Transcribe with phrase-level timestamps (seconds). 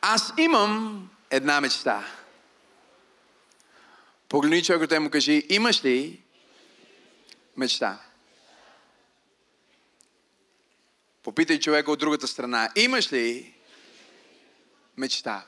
[0.00, 2.06] Аз имам една мечта.
[4.28, 6.22] Погледни човекът и му кажи, имаш ли
[7.56, 8.00] мечта?
[11.22, 13.54] Попитай човека от другата страна, имаш ли
[14.96, 15.46] мечта?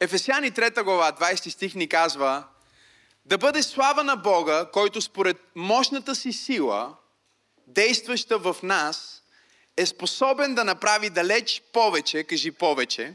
[0.00, 2.44] Ефесяни 3 глава, 20 стих ни казва,
[3.24, 6.96] да бъде слава на Бога, който според мощната си сила,
[7.66, 9.21] действаща в нас,
[9.76, 13.14] е способен да направи далеч повече, кажи повече,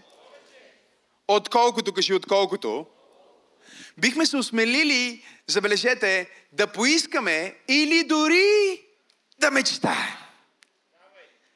[1.28, 2.86] отколкото, кажи отколкото,
[3.98, 8.82] бихме се осмелили, забележете, да поискаме или дори
[9.40, 10.14] да мечтаем.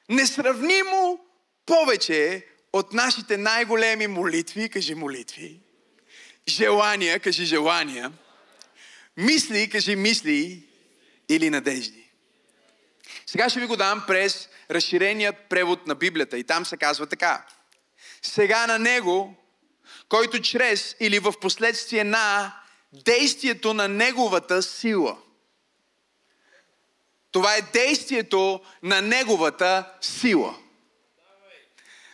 [0.10, 1.20] Несравнимо
[1.66, 5.60] повече от нашите най-големи молитви, кажи молитви,
[6.48, 8.12] желания, кажи желания,
[9.18, 10.68] мисли, кажи мисли
[11.30, 12.01] или надежди.
[13.32, 17.46] Сега ще ви го дам през разширеният превод на Библията и там се казва така.
[18.22, 19.36] Сега на Него,
[20.10, 22.56] който чрез или в последствие на
[22.94, 25.18] действието на Неговата сила.
[27.32, 30.56] Това е действието на Неговата сила.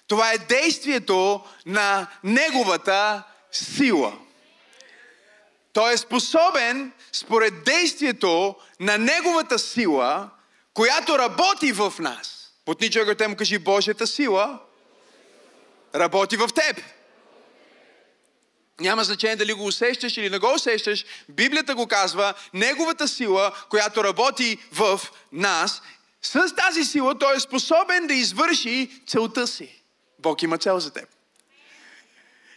[0.08, 4.20] Това е действието на Неговата сила.
[5.74, 10.30] Той е способен, според действието на Неговата сила,
[10.78, 12.52] която работи в нас.
[12.66, 14.60] Потни човекът му кажи, Божията сила
[15.96, 16.84] работи в теб.
[18.80, 21.06] Няма значение дали го усещаш или не го усещаш.
[21.30, 25.82] Библията го казва, неговата сила, която работи в нас,
[26.22, 29.84] с тази сила той е способен да извърши целта си.
[30.20, 31.10] Бог има цел за теб.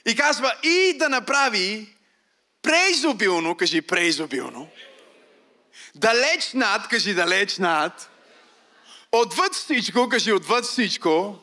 [0.06, 1.96] И казва и да направи
[2.62, 4.68] преизобилно, кажи преизобилно,
[5.94, 8.09] далеч над, кажи далеч над,
[9.12, 11.38] отвъд всичко, кажи отвъд всичко,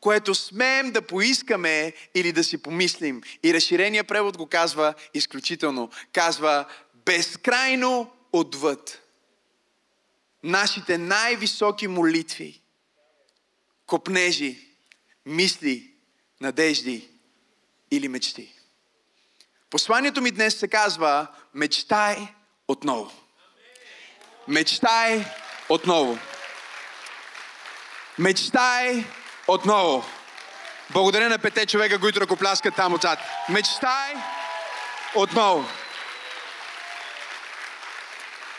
[0.00, 3.22] което смеем да поискаме или да си помислим.
[3.42, 5.90] И разширения превод го казва изключително.
[6.12, 6.64] Казва
[7.06, 9.02] безкрайно отвъд.
[10.42, 12.60] Нашите най-високи молитви,
[13.86, 14.68] копнежи,
[15.26, 15.90] мисли,
[16.40, 17.08] надежди
[17.90, 18.52] или мечти.
[19.70, 22.28] Посланието ми днес се казва мечтай
[22.68, 23.12] отново.
[24.48, 25.24] Мечтай
[25.68, 26.18] отново.
[28.18, 29.04] Мечтай
[29.48, 30.04] отново.
[30.90, 33.18] Благодаря на пете човека, които ръкопляскат там отзад.
[33.48, 34.14] Мечтай
[35.14, 35.68] отново.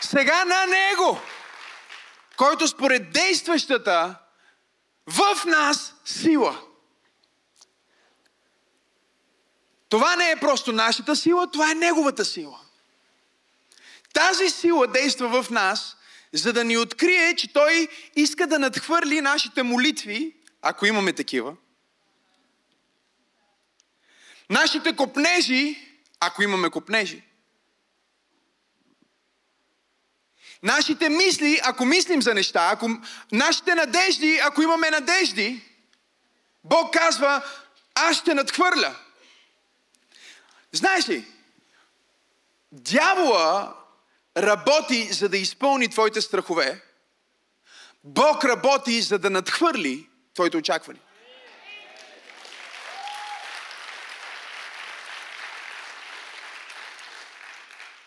[0.00, 1.20] Сега на Него,
[2.36, 4.14] който според действащата
[5.06, 6.58] в нас сила.
[9.88, 12.58] Това не е просто нашата сила, това е Неговата сила.
[14.12, 15.96] Тази сила действа в нас,
[16.34, 21.56] за да ни открие, че Той иска да надхвърли нашите молитви, ако имаме такива.
[24.50, 25.88] Нашите копнежи,
[26.20, 27.22] ако имаме копнежи.
[30.62, 32.90] Нашите мисли, ако мислим за неща, ако,
[33.32, 35.60] нашите надежди, ако имаме надежди,
[36.64, 37.44] Бог казва,
[37.94, 38.96] аз ще надхвърля.
[40.72, 41.24] Знаеш ли,
[42.72, 43.83] дявола
[44.36, 46.80] работи за да изпълни твоите страхове,
[48.04, 51.02] Бог работи за да надхвърли твоите очаквания.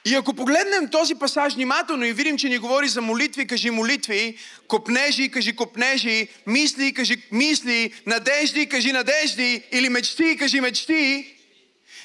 [0.05, 4.37] И ако погледнем този пасаж внимателно и видим, че ни говори за молитви, кажи молитви,
[4.67, 11.35] копнежи, кажи копнежи, мисли, кажи мисли, надежди, кажи надежди, или мечти, кажи мечти,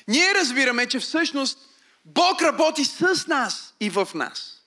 [0.09, 1.59] ние разбираме, че всъщност
[2.05, 4.63] Бог работи с нас и в нас.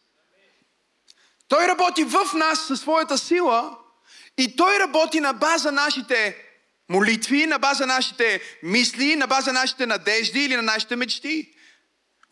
[1.48, 3.78] Той работи в нас със своята сила
[4.38, 6.38] и Той работи на база нашите
[6.90, 11.54] молитви, на база нашите мисли, на база нашите надежди или на нашите мечти.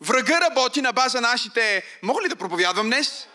[0.00, 3.28] Врага работи на база нашите, мога ли да проповядвам днес?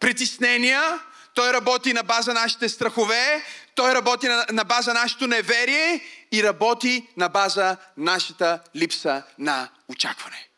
[0.00, 1.00] Притеснения.
[1.34, 3.44] Той работи на база нашите страхове.
[3.74, 6.00] Той работи на, на база нашето неверие
[6.32, 10.48] и работи на база нашата липса на очакване.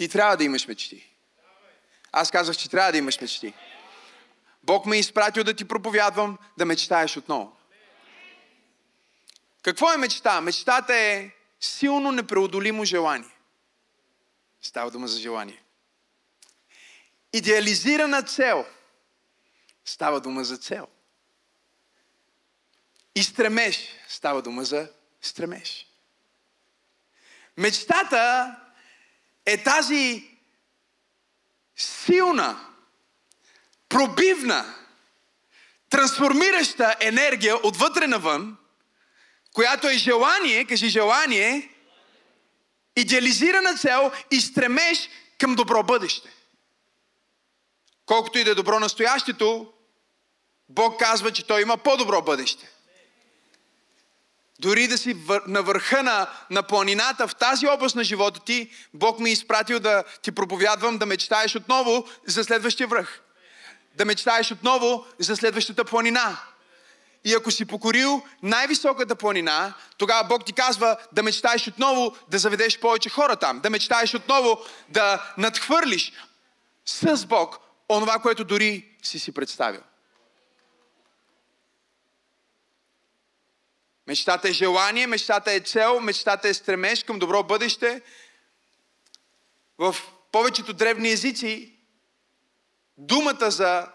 [0.00, 1.14] Ти трябва да имаш мечти.
[2.12, 3.54] Аз казах, че трябва да имаш мечти.
[4.62, 7.56] Бог ме е изпратил да ти проповядвам, да мечтаеш отново.
[9.62, 10.40] Какво е мечта?
[10.40, 11.30] Мечтата е
[11.60, 13.30] силно непреодолимо желание.
[14.62, 15.62] Става дума за желание.
[17.32, 18.66] Идеализирана цел.
[19.84, 20.86] Става дума за цел.
[23.14, 23.88] И стремеж.
[24.08, 24.88] Става дума за
[25.20, 25.86] стремеж.
[27.56, 28.56] Мечтата
[29.52, 30.30] е тази
[31.76, 32.66] силна,
[33.88, 34.74] пробивна,
[35.90, 38.56] трансформираща енергия отвътре навън,
[39.52, 41.70] която е желание, кажи желание,
[42.96, 45.08] идеализирана цел и стремеж
[45.38, 46.28] към добро бъдеще.
[48.06, 49.72] Колкото и да е добро настоящето,
[50.68, 52.70] Бог казва, че Той има по-добро бъдеще.
[54.60, 55.16] Дори да си
[55.46, 59.80] на върха на, на планината, в тази област на живота ти, Бог ми е изпратил
[59.80, 63.20] да ти проповядвам, да мечтаеш отново за следващия връх.
[63.94, 66.36] Да мечтаеш отново за следващата планина.
[67.24, 72.78] И ако си покорил най-високата планина, тогава Бог ти казва да мечтаеш отново да заведеш
[72.78, 73.60] повече хора там.
[73.60, 74.58] Да мечтаеш отново
[74.88, 76.12] да надхвърлиш
[76.86, 77.58] с Бог
[77.88, 79.80] онова, което дори си си представил.
[84.10, 88.02] Мечтата е желание, мечтата е цел, мечтата е стремеж към добро бъдеще.
[89.78, 89.96] В
[90.32, 91.72] повечето древни езици
[92.98, 93.88] думата за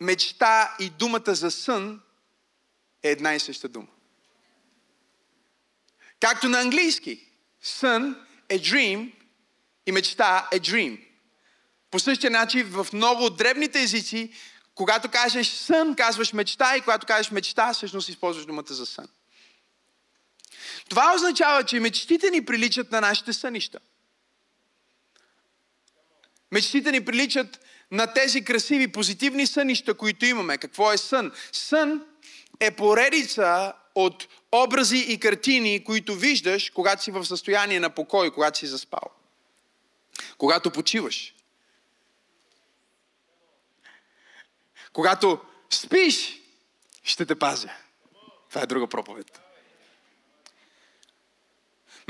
[0.00, 2.02] мечта и думата за сън
[3.02, 3.86] е една и съща дума.
[6.20, 7.28] Както на английски.
[7.60, 9.12] Сън е dream
[9.86, 11.06] и мечта е dream.
[11.90, 14.32] По същия начин в много от древните езици,
[14.74, 19.08] когато кажеш сън, казваш мечта и когато кажеш мечта, всъщност използваш думата за сън.
[20.92, 23.78] Това означава, че мечтите ни приличат на нашите сънища.
[26.50, 27.60] Мечтите ни приличат
[27.90, 30.58] на тези красиви, позитивни сънища, които имаме.
[30.58, 31.32] Какво е сън?
[31.52, 32.06] Сън
[32.60, 38.58] е поредица от образи и картини, които виждаш, когато си в състояние на покой, когато
[38.58, 39.10] си заспал.
[40.38, 41.34] Когато почиваш.
[44.92, 45.40] Когато
[45.70, 46.40] спиш,
[47.02, 47.70] ще те пазя.
[48.48, 49.42] Това е друга проповед.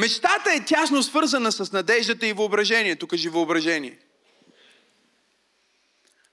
[0.03, 3.07] Мечтата е тясно свързана с надеждата и въображението.
[3.07, 3.99] Кажи въображение.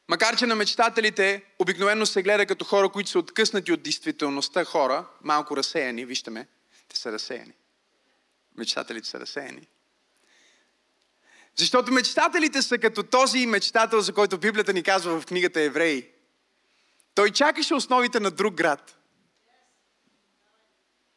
[0.08, 5.06] Макар, че на мечтателите обикновено се гледа като хора, които са откъснати от действителността хора,
[5.22, 6.48] малко разсеяни, вижте ме,
[6.88, 7.54] те са разсеяни.
[8.58, 9.68] Мечтателите са разсеяни.
[11.56, 16.10] Защото мечтателите са като този мечтател, за който Библията ни казва в книгата Евреи.
[17.16, 18.96] Той чакаше основите на друг град–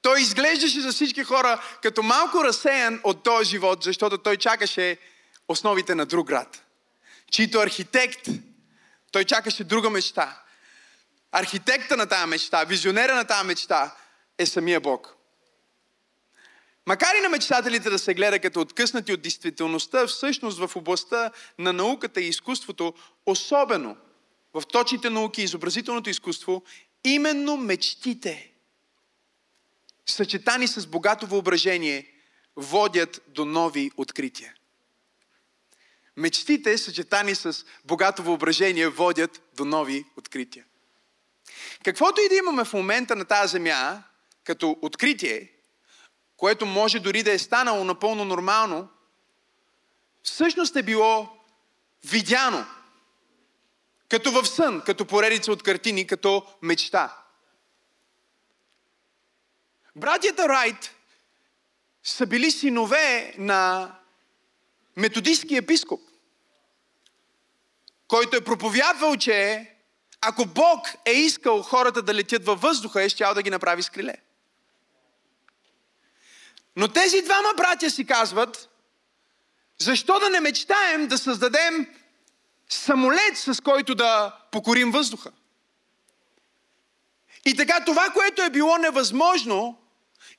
[0.03, 4.99] той изглеждаше за всички хора като малко разсеян от този живот, защото той чакаше
[5.49, 6.65] основите на друг град,
[7.31, 8.29] чийто архитект,
[9.13, 10.43] той чакаше друга мечта.
[11.33, 13.95] Архитекта на тази мечта, визионера на тази мечта
[14.39, 15.17] е самия Бог.
[16.87, 21.73] Макар и на мечтателите да се гледа като откъснати от действителността, всъщност в областта на
[21.73, 22.95] науката и изкуството,
[23.27, 23.97] особено
[24.55, 26.63] в точните науки и изобразителното изкуство,
[27.05, 28.49] именно мечтите–
[30.07, 32.13] съчетани с богато въображение,
[32.57, 34.55] водят до нови открития.
[36.17, 40.65] Мечтите, съчетани с богато въображение, водят до нови открития.
[41.85, 44.03] Каквото и да имаме в момента на тази земя,
[44.45, 45.53] като откритие,
[46.37, 48.89] което може дори да е станало напълно нормално,
[50.23, 51.29] всъщност е било
[52.05, 52.67] видяно,
[54.09, 57.22] като в сън, като поредица от картини, като мечта.
[59.97, 60.95] Братята Райт
[62.03, 63.93] са били синове на
[64.97, 66.01] методистски епископ,
[68.09, 69.69] който е проповядвал, че
[70.21, 73.91] ако Бог е искал хората да летят във въздуха, е щял да ги направи с
[73.91, 74.15] криле.
[76.77, 78.69] Но тези двама братя си казват,
[79.79, 81.95] защо да не мечтаем да създадем
[82.69, 85.33] самолет, с който да покорим въздуха?
[87.45, 89.82] И така това, което е било невъзможно,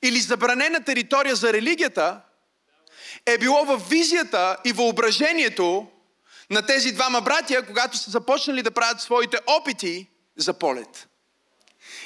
[0.02, 2.20] или забранена територия за религията,
[3.26, 5.86] е било в визията и въображението
[6.50, 11.08] на тези двама братя, когато са започнали да правят своите опити за полет.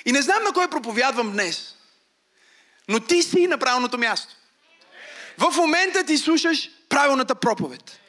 [0.06, 1.74] И не знам на кой проповядвам днес,
[2.88, 4.34] но ти си на правилното място.
[5.38, 8.00] В момента ти слушаш правилната проповед.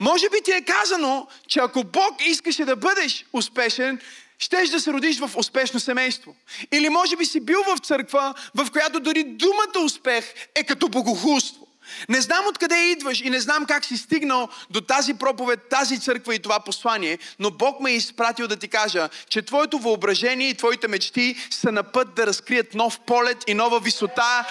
[0.00, 4.00] Може би ти е казано, че ако Бог искаше да бъдеш успешен,
[4.38, 6.34] щеш да се родиш в успешно семейство.
[6.72, 11.68] Или може би си бил в църква, в която дори думата успех е като богохулство.
[12.08, 16.34] Не знам откъде идваш и не знам как си стигнал до тази проповед, тази църква
[16.34, 20.54] и това послание, но Бог ме е изпратил да ти кажа, че твоето въображение и
[20.54, 24.44] твоите мечти са на път да разкрият нов полет и нова висота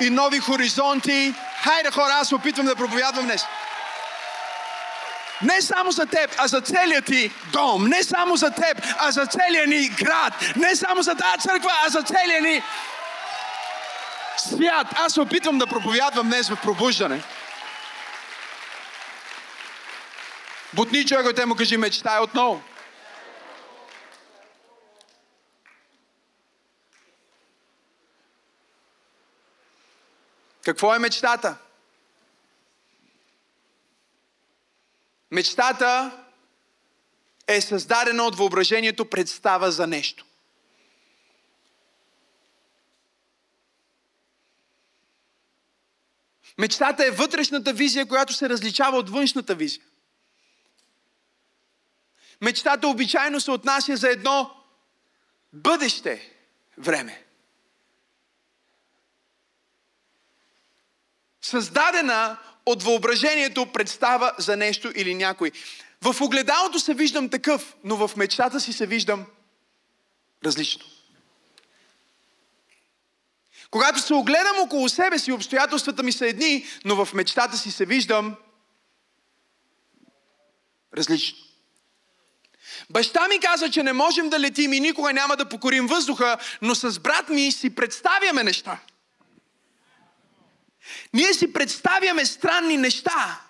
[0.00, 1.34] и нови хоризонти.
[1.62, 3.42] Хайде хора, аз опитвам да проповядвам днес.
[5.42, 7.86] Не само за теб, а за целият ти дом.
[7.86, 10.34] Не само за теб, а за целия ни град.
[10.56, 12.62] Не само за тази църква, а за целия ни
[14.36, 14.86] свят.
[14.96, 17.22] Аз се опитвам да проповядвам днес в пробуждане.
[20.74, 22.62] Бутни човека, те му кажи, мечтай отново.
[30.64, 31.56] Какво е мечтата?
[35.30, 36.24] Мечтата
[37.46, 40.26] е създадена от въображението представа за нещо.
[46.58, 49.84] Мечтата е вътрешната визия, която се различава от външната визия.
[52.40, 54.64] Мечтата обичайно се отнася за едно
[55.52, 56.32] бъдеще
[56.78, 57.24] време.
[61.42, 65.52] Създадена от въображението представа за нещо или някой.
[66.02, 69.26] В огледалото се виждам такъв, но в мечтата си се виждам
[70.44, 70.84] различно.
[73.70, 77.86] Когато се огледам около себе си, обстоятелствата ми са едни, но в мечтата си се
[77.86, 78.36] виждам
[80.96, 81.38] различно.
[82.90, 86.74] Баща ми каза, че не можем да летим и никога няма да покорим въздуха, но
[86.74, 88.78] с брат ми си представяме неща.
[91.12, 93.40] Ние си представяме странни неща.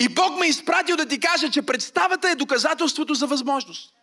[0.00, 3.94] И Бог ме е изпратил да ти кажа, че представата е доказателството за възможност.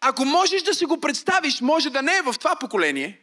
[0.00, 3.20] Ако можеш да си го представиш, може да не е в това поколение.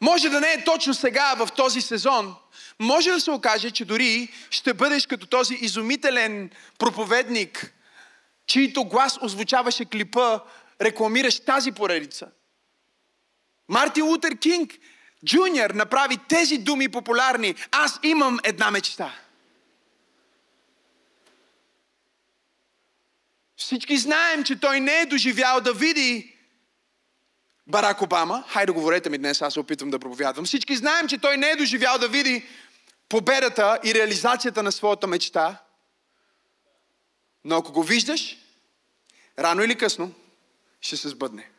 [0.00, 2.36] Може да не е точно сега, в този сезон.
[2.78, 7.74] Може да се окаже, че дори ще бъдеш като този изумителен проповедник,
[8.46, 10.40] чийто глас озвучаваше клипа,
[10.80, 12.30] рекламираш тази поредица.
[13.68, 14.72] Мартин Лутер Кинг
[15.24, 17.54] Джуниор направи тези думи популярни.
[17.70, 19.14] Аз имам една мечта.
[23.56, 26.34] Всички знаем, че той не е доживял да види
[27.66, 28.44] Барак Обама.
[28.48, 30.44] Хайде, говорете ми днес, аз се опитвам да проповядвам.
[30.44, 32.46] Всички знаем, че той не е доживял да види
[33.08, 35.62] победата и реализацията на своята мечта.
[37.44, 38.36] Но ако го виждаш,
[39.38, 40.14] рано или късно
[40.80, 41.50] ще се сбъдне.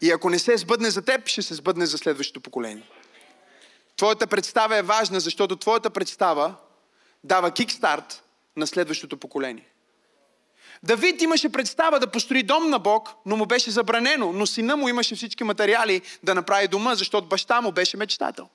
[0.00, 2.88] И ако не се сбъдне за теб, ще се сбъдне за следващото поколение.
[3.96, 6.54] Твоята представа е важна, защото твоята представа
[7.24, 8.22] дава кикстарт
[8.56, 9.68] на следващото поколение.
[10.82, 14.32] Давид имаше представа да построи дом на Бог, но му беше забранено.
[14.32, 18.48] Но сина му имаше всички материали да направи дома, защото баща му беше мечтател.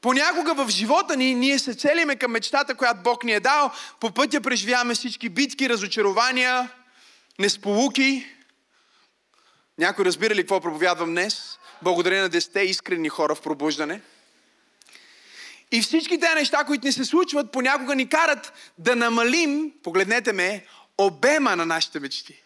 [0.00, 3.70] Понякога в живота ни ние се целиме към мечтата, която Бог ни е дал.
[4.00, 6.70] По пътя преживяваме всички битки, разочарования,
[7.38, 8.26] несполуки.
[9.78, 11.58] Някой разбира ли какво проповядвам днес?
[11.82, 14.00] Благодаря на десете искрени хора в пробуждане.
[15.72, 20.66] И всички тези неща, които ни се случват, понякога ни карат да намалим, погледнете ме,
[20.98, 22.42] обема на нашите мечти.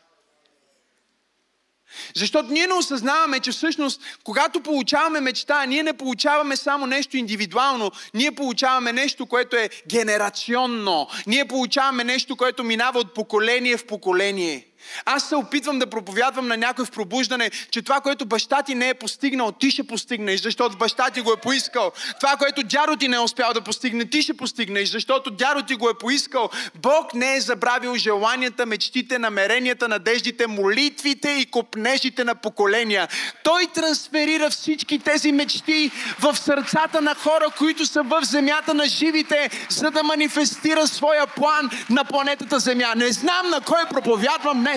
[2.17, 7.91] Защото ние не осъзнаваме, че всъщност, когато получаваме мечта, ние не получаваме само нещо индивидуално,
[8.15, 11.09] ние получаваме нещо, което е генерационно.
[11.27, 14.67] Ние получаваме нещо, което минава от поколение в поколение.
[15.05, 18.89] Аз се опитвам да проповядвам на някой в пробуждане, че това, което баща ти не
[18.89, 21.93] е постигнал, ти ще постигнеш, защото баща ти го е поискал.
[22.21, 25.75] Това, което дядо ти не е успял да постигне, ти ще постигнеш, защото дядо ти
[25.75, 26.51] го е поискал.
[26.75, 33.09] Бог не е забравил желанията, мечтите, намеренията, надеждите, молитвите и копнежите на поколения.
[33.45, 39.51] Той трансферира всички тези мечти в сърцата на хора, които са в земята на живите,
[39.69, 42.95] за да манифестира своя план на планетата Земя.
[42.97, 44.72] Не знам на кой проповядвам днес.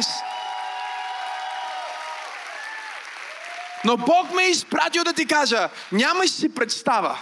[3.83, 7.19] Но Бог ме е изпратил да ти кажа, нямаш си представа.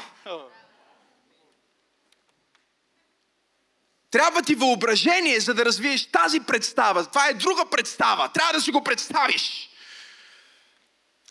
[4.12, 7.06] Трябва ти въображение, за да развиеш тази представа.
[7.06, 8.30] Това е друга представа.
[8.30, 9.70] Трябва да си го представиш.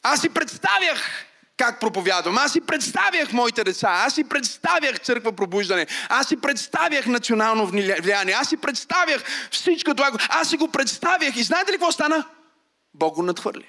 [0.03, 1.27] Аз си представях
[1.63, 2.39] как проповядвам.
[2.39, 3.89] Аз си представях моите деца.
[4.07, 5.87] Аз си представях църква пробуждане.
[6.09, 8.35] Аз си представях национално влияние.
[8.35, 10.11] Аз си представях всичко това.
[10.29, 11.37] Аз си го представях.
[11.37, 12.25] И знаете ли какво стана?
[12.95, 13.67] Бог го надхвърли.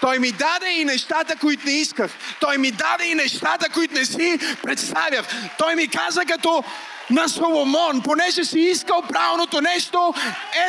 [0.00, 2.10] Той ми даде и нещата, които не исках.
[2.40, 5.26] Той ми даде и нещата, които не си представях.
[5.58, 6.64] Той ми каза като
[7.10, 10.14] на Соломон, понеже си искал правилното нещо,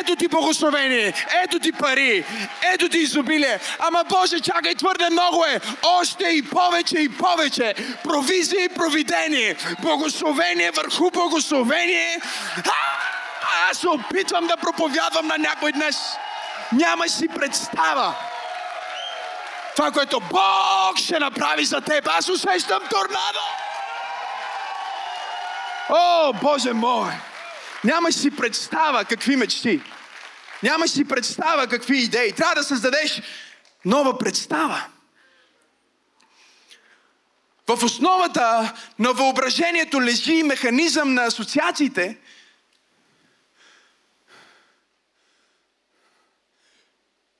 [0.00, 1.12] ето ти благословение,
[1.44, 2.24] ето ти пари,
[2.74, 3.60] ето ти изобилие.
[3.78, 5.60] Ама Боже, чакай, твърде много е.
[5.82, 7.74] Още и повече и повече.
[8.04, 9.56] Провизия и провидение.
[9.82, 12.20] Благословение върху благословение.
[12.56, 15.96] А, аз се опитвам да проповядвам на някой днес.
[16.72, 18.14] Нямаш си представа.
[19.80, 22.08] Това, което Бог ще направи за теб.
[22.08, 23.40] Аз усещам торнадо.
[25.88, 27.12] О, Боже мой!
[27.84, 29.82] Нямаш си представа какви мечти.
[30.62, 32.32] Нямаш си представа какви идеи.
[32.32, 33.22] Трябва да създадеш
[33.84, 34.82] нова представа.
[37.68, 42.18] в основата на въображението лежи механизъм на асоциациите,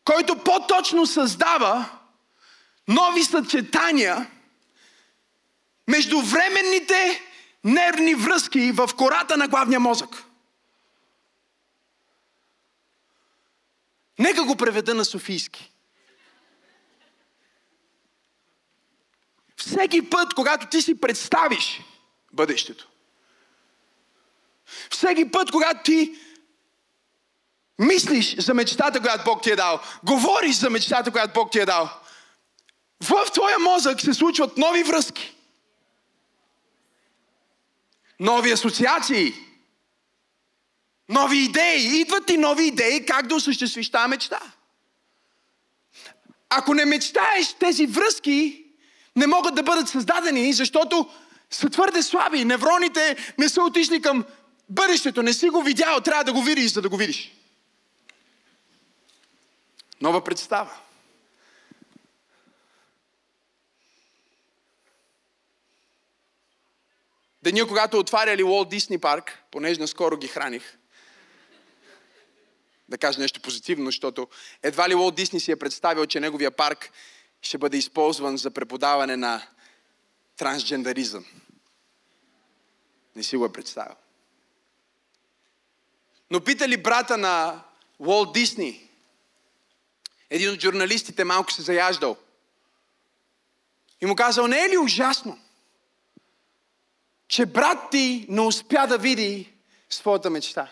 [0.04, 1.99] който по-точно създава
[2.90, 4.30] нови съчетания
[5.88, 7.22] между временните
[7.64, 10.24] нервни връзки в кората на главния мозък.
[14.18, 15.72] Нека го преведа на Софийски.
[19.56, 21.80] Всеки път, когато ти си представиш
[22.32, 22.88] бъдещето,
[24.90, 26.18] всеки път, когато ти
[27.78, 31.66] мислиш за мечтата, която Бог ти е дал, говориш за мечтата, която Бог ти е
[31.66, 32.00] дал,
[33.00, 35.34] в твоя мозък се случват нови връзки,
[38.20, 39.34] нови асоциации,
[41.08, 42.00] нови идеи.
[42.00, 44.40] Идват ти нови идеи как да осъществиш тази мечта.
[46.50, 48.64] Ако не мечтаеш, тези връзки
[49.16, 51.10] не могат да бъдат създадени, защото
[51.50, 52.44] са твърде слаби.
[52.44, 54.24] Невроните не са отишли към
[54.68, 55.22] бъдещето.
[55.22, 57.32] Не си го видял, трябва да го видиш, за да го видиш.
[60.00, 60.70] Нова представа.
[67.42, 70.78] Деня, когато отваряли Уолт Дисни парк, понеже наскоро ги храних,
[72.88, 74.28] да кажа нещо позитивно, защото
[74.62, 76.90] едва ли Уолт Дисни си е представил, че неговия парк
[77.42, 79.46] ще бъде използван за преподаване на
[80.36, 81.24] трансджендаризъм.
[83.16, 83.96] Не си го е представил.
[86.30, 87.62] Но питали брата на
[87.98, 88.88] Уолт Дисни,
[90.30, 92.16] един от журналистите малко се заяждал.
[94.00, 95.38] И му казал, не е ли ужасно,
[97.30, 99.52] че брат ти не успя да види
[99.90, 100.68] своята мечта?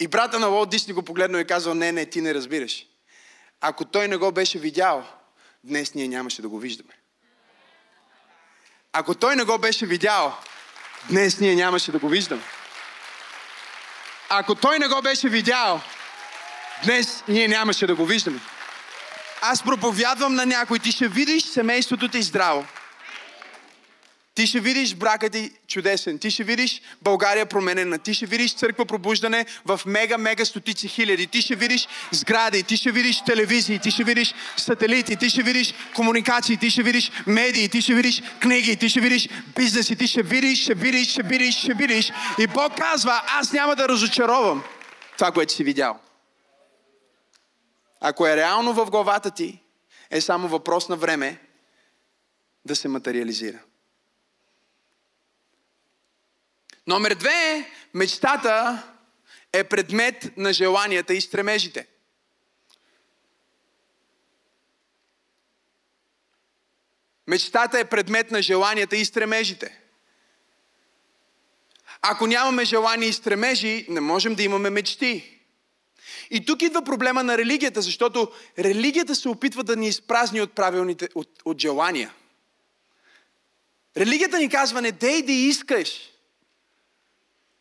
[0.00, 2.86] И брата на Уолт Дисни го погледнал и казал, не, не, ти не разбираш.
[3.60, 5.06] Ако той не го беше видял,
[5.64, 6.94] днес ние нямаше да го виждаме.
[8.92, 10.38] Ако той не го беше видял,
[11.10, 12.42] днес ние нямаше да го виждаме.
[14.28, 15.80] Ако той не го беше видял,
[16.84, 18.40] днес ние нямаше да го виждаме.
[19.44, 22.66] Аз проповядвам на някой, ти ще видиш семейството ти здраво.
[24.34, 26.18] Ти ще видиш брака ти чудесен.
[26.18, 27.98] Ти ще видиш България променена.
[27.98, 31.26] Ти ще видиш църква пробуждане в мега-мега стотици хиляди.
[31.26, 32.62] Ти ще видиш сгради.
[32.62, 33.78] Ти ще видиш телевизии.
[33.78, 35.16] Ти ще видиш сателити.
[35.16, 36.56] Ти ще видиш комуникации.
[36.56, 37.68] Ти ще видиш медии.
[37.68, 38.76] Ти ще видиш книги.
[38.76, 39.96] Ти ще видиш бизнеси.
[39.96, 42.12] Ти ще видиш, ще видиш, ще видиш, ще видиш.
[42.38, 44.62] И Бог казва, аз няма да разочаровам
[45.16, 46.00] това, което си видял.
[48.04, 49.62] Ако е реално в главата ти,
[50.10, 51.40] е само въпрос на време
[52.64, 53.58] да се материализира.
[56.86, 58.82] Номер две, мечтата
[59.52, 61.86] е предмет на желанията и стремежите.
[67.26, 69.80] Мечтата е предмет на желанията и стремежите.
[72.00, 75.41] Ако нямаме желания и стремежи, не можем да имаме мечти.
[76.34, 81.08] И тук идва проблема на религията, защото религията се опитва да ни изпразни от правилните,
[81.14, 82.14] от, от желания.
[83.96, 86.00] Религията ни казва, не дей да искаш.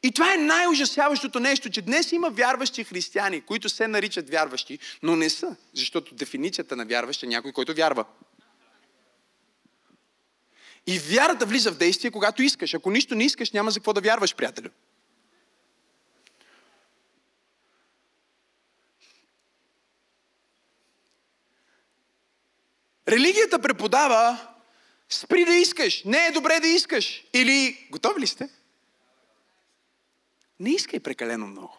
[0.03, 5.15] И това е най-ужасяващото нещо, че днес има вярващи християни, които се наричат вярващи, но
[5.15, 8.05] не са, защото дефиницията на вярващ е някой, който вярва.
[10.87, 12.73] И вярата влиза в действие, когато искаш.
[12.73, 14.69] Ако нищо не искаш, няма за какво да вярваш, приятелю.
[23.11, 24.47] Религията преподава
[25.09, 26.03] спри да искаш.
[26.03, 27.23] Не е добре да искаш.
[27.33, 28.49] Или готови ли сте?
[30.59, 31.77] Не искай прекалено много.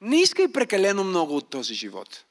[0.00, 2.24] Не искай прекалено много от този живот.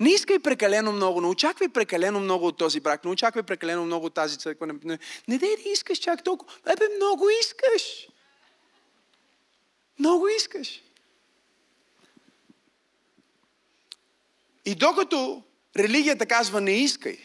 [0.00, 4.06] Не искай прекалено много, не очаквай прекалено много от този брак, не очаквай прекалено много
[4.06, 4.66] от тази църква.
[4.66, 4.98] Не, не,
[5.28, 6.52] не дай да искаш чак толкова.
[6.66, 8.08] Ебе, много искаш.
[9.98, 10.82] Много искаш.
[14.64, 15.42] И докато
[15.78, 17.18] религията казва не искай,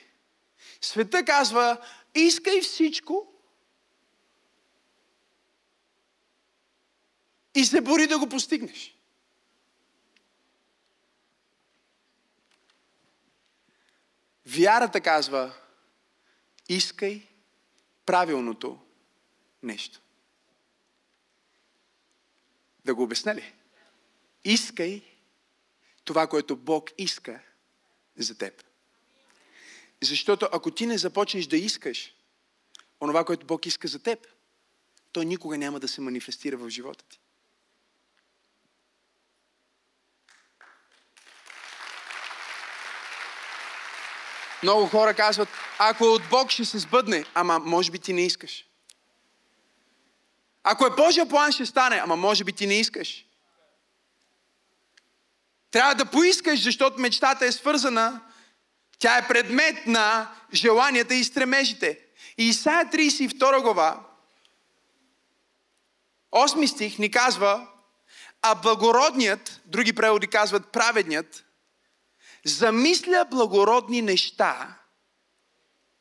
[0.81, 3.27] света казва искай всичко,
[7.55, 8.95] и се бори да го постигнеш.
[14.45, 15.53] Вярата казва,
[16.69, 17.27] искай
[18.05, 18.79] правилното
[19.63, 20.01] нещо.
[22.85, 23.53] Да го обясня ли?
[24.43, 25.03] Искай
[26.03, 27.39] това, което Бог иска
[28.21, 28.63] за теб.
[30.01, 32.15] Защото ако ти не започнеш да искаш
[33.01, 34.27] онова, което Бог иска за теб,
[35.11, 37.19] той никога няма да се манифестира в живота ти.
[44.63, 48.65] Много хора казват, ако от Бог ще се сбъдне, ама може би ти не искаш.
[50.63, 53.25] Ако е Божия план, ще стане, ама може би ти не искаш.
[55.71, 58.21] Трябва да поискаш, защото мечтата е свързана,
[58.99, 61.99] тя е предмет на желанията и стремежите.
[62.37, 64.03] И Исаия 32 глава,
[66.31, 67.67] 8 стих ни казва,
[68.41, 71.45] а благородният, други преводи казват праведният,
[72.45, 74.77] замисля благородни неща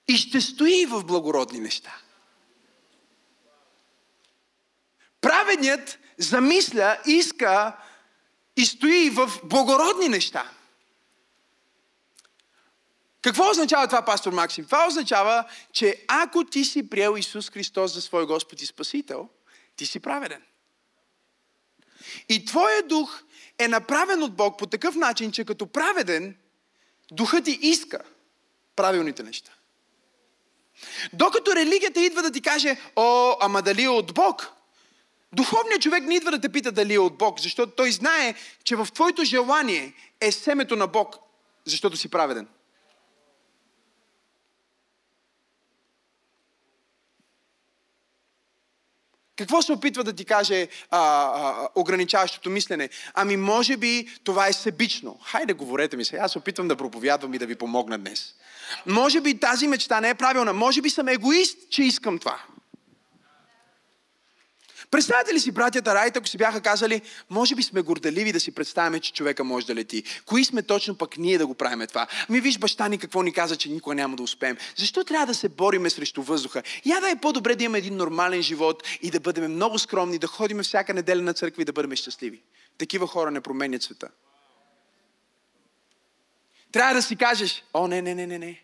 [0.09, 1.97] и ще стои в благородни неща.
[5.21, 7.77] Праведният замисля, иска
[8.61, 10.51] и стои в благородни неща.
[13.23, 14.65] Какво означава това, пастор Максим?
[14.65, 19.29] Това означава, че ако ти си приел Исус Христос за свой Господ и Спасител,
[19.77, 20.43] ти си праведен.
[22.29, 23.23] И твоя дух
[23.59, 26.37] е направен от Бог по такъв начин, че като праведен,
[27.13, 27.99] духът ти иска
[28.77, 29.53] правилните неща.
[31.13, 34.53] Докато религията идва да ти каже, о, ама дали е от Бог?
[35.33, 38.77] Духовният човек не идва да те пита дали е от Бог, защото той знае, че
[38.77, 41.17] в твоето желание е семето на Бог,
[41.65, 42.49] защото си праведен.
[49.41, 52.89] Какво се опитва да ти каже а, а, ограничаващото мислене?
[53.15, 55.19] Ами може би това е себично.
[55.25, 56.17] Хайде, говорете ми се.
[56.17, 58.35] Аз се опитвам да проповядвам и да ви помогна днес.
[58.87, 60.53] Може би тази мечта не е правилна.
[60.53, 62.43] Може би съм егоист, че искам това.
[64.91, 68.51] Представете ли си братята Райт, ако си бяха казали, може би сме горделиви да си
[68.51, 70.03] представяме, че човека може да лети.
[70.27, 72.07] Кои сме точно пък ние да го правим това?
[72.29, 74.57] Ами виж баща ни какво ни каза, че никога няма да успеем.
[74.77, 76.63] Защо трябва да се бориме срещу въздуха?
[76.85, 80.27] Я да е по-добре да имаме един нормален живот и да бъдем много скромни, да
[80.27, 82.43] ходим всяка неделя на църква и да бъдем щастливи.
[82.79, 84.09] Такива хора не променят света.
[86.73, 88.63] Трябва да си кажеш, о, не, не, не, не, не.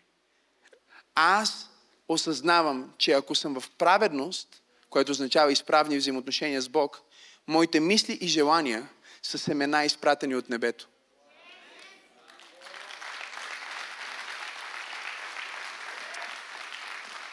[1.15, 1.69] Аз
[2.07, 4.61] осъзнавам, че ако съм в праведност,
[4.97, 7.01] което означава изправни взаимоотношения с Бог,
[7.47, 8.89] моите мисли и желания
[9.23, 10.87] са семена изпратени от небето.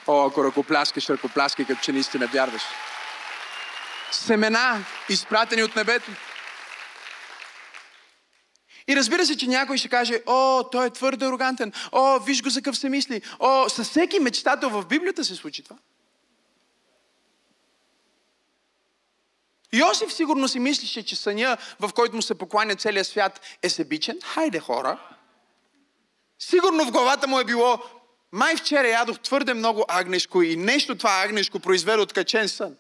[0.07, 2.63] О, ако ръкопляскаш, ръкопляскай, като че наистина вярваш.
[4.13, 6.11] Семена, изпратени от небето.
[8.89, 12.49] И разбира се, че някой ще каже, о, той е твърде арогантен, о, виж го
[12.49, 15.77] за къв се мисли, о, със всеки мечтател в Библията се случи това.
[19.75, 24.19] Йосиф сигурно си мислише, че съня, в който му се покланя целият свят, е себичен.
[24.25, 24.99] Хайде, хора!
[26.39, 27.79] Сигурно в главата му е било,
[28.33, 32.77] май вчера ядох твърде много агнешко и нещо това агнешко произведе откачен сън.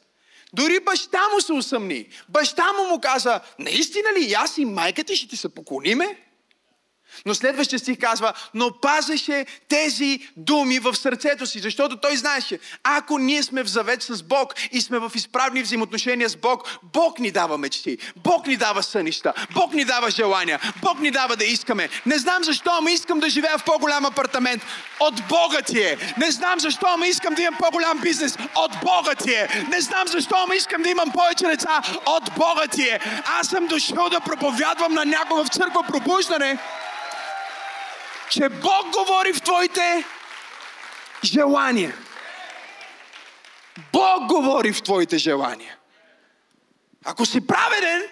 [0.52, 2.08] Дори баща му се усъмни.
[2.28, 6.23] Баща му му каза, наистина ли аз и майка ти ще ти се поклониме?
[7.26, 13.18] Но следващия стих казва, но пазеше тези думи в сърцето си, защото той знаеше, ако
[13.18, 17.30] ние сме в завет с Бог и сме в изправни взаимоотношения с Бог, Бог ни
[17.30, 21.88] дава мечти, Бог ни дава сънища, Бог ни дава желания, Бог ни дава да искаме.
[22.06, 24.62] Не знам защо, ама искам да живея в по-голям апартамент.
[25.00, 26.14] От Бога ти е.
[26.18, 28.38] Не знам защо, ама искам да имам по-голям бизнес.
[28.54, 29.48] От Бога ти е.
[29.70, 31.82] Не знам защо, ама искам да имам повече деца.
[32.06, 33.00] От Бога ти е.
[33.40, 36.58] Аз съм дошъл да проповядвам на някого в църква пробуждане
[38.30, 40.04] че Бог говори в твоите
[41.24, 41.96] желания.
[43.92, 45.76] Бог говори в твоите желания.
[47.04, 48.02] Ако си праведен,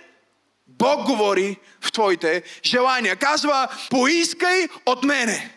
[0.67, 3.17] Бог говори в твоите желания.
[3.17, 5.51] Казва, поискай от мене.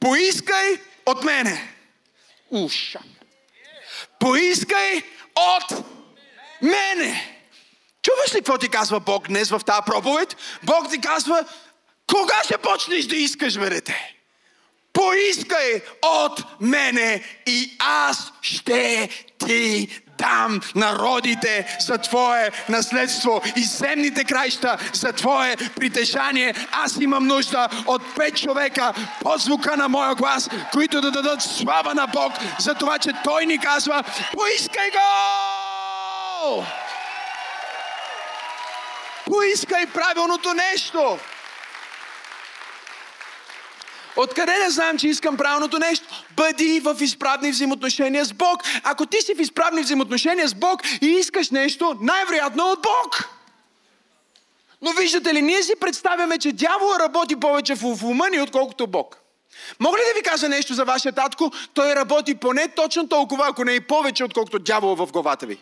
[0.00, 1.74] Поискай от мене.
[2.50, 3.00] Уша.
[4.18, 5.02] Поискай
[5.36, 5.84] от
[6.62, 7.38] мене.
[8.02, 10.36] Чуваш ли какво ти казва Бог днес в тази проповед?
[10.62, 11.44] Бог ти казва,
[12.08, 13.80] кога ще почнеш да искаш, бе?
[14.92, 19.08] Поискай от мене и аз ще
[19.46, 26.54] ти дам народите за Твое наследство и земните краища за Твое притежание.
[26.72, 28.92] Аз имам нужда от пет човека
[29.22, 33.46] по звука на моя глас, които да дадат слава на Бог за това, че Той
[33.46, 36.64] ни казва, поискай го!
[39.26, 41.18] Поискай правилното нещо!
[44.20, 46.06] Откъде да знам, че искам правилното нещо?
[46.36, 48.62] Бъди в изправни взаимоотношения с Бог.
[48.84, 53.28] Ако ти си в изправни взаимоотношения с Бог и искаш нещо, най-вероятно от Бог.
[54.82, 59.18] Но виждате ли, ние си представяме, че дявола работи повече в ума ни, отколкото Бог.
[59.80, 61.50] Мога ли да ви кажа нещо за вашия татко?
[61.74, 65.58] Той работи поне точно толкова, ако не и повече, отколкото дявола в главата ви.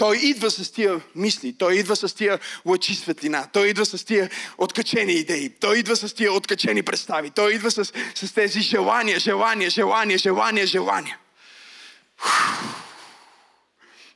[0.00, 4.30] Той идва с тия мисли, той идва с тия лъчи светлина, той идва с тия
[4.58, 7.84] откачени идеи, той идва с тия откачени представи, той идва с,
[8.14, 11.18] с тези желания, желания, желания, желания, желания.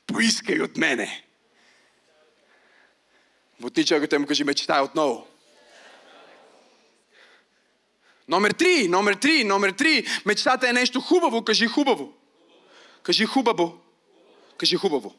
[0.07, 1.25] Поискай от мене.
[3.61, 5.27] Бутни човекът му кажи, мечтай отново.
[8.29, 10.07] Номер три, номер три, номер три.
[10.27, 12.13] Мечтата е нещо хубаво, кажи хубаво.
[13.03, 13.79] Кажи хубаво.
[14.59, 15.15] Кажи хубаво.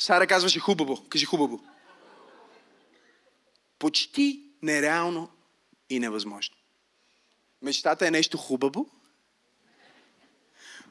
[0.00, 1.08] Сара казваше хубаво.
[1.08, 1.64] Кажи хубаво.
[3.78, 5.30] Почти нереално
[5.90, 6.56] и невъзможно.
[7.62, 8.90] Мечтата е нещо хубаво,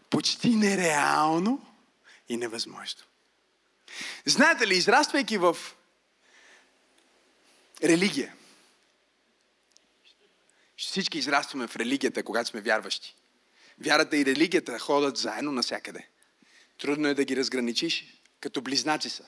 [0.09, 1.65] почти нереално
[2.29, 3.03] и невъзможно.
[4.25, 5.57] Знаете ли, израствайки в
[7.83, 8.35] религия,
[10.77, 13.15] всички израстваме в религията, когато сме вярващи.
[13.79, 16.07] Вярата и религията ходят заедно насякъде.
[16.77, 19.23] Трудно е да ги разграничиш, като близнаци са.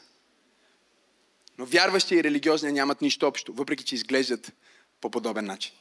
[1.58, 4.54] Но вярващи и религиозни нямат нищо общо, въпреки че изглеждат
[5.02, 5.74] по подобен начин.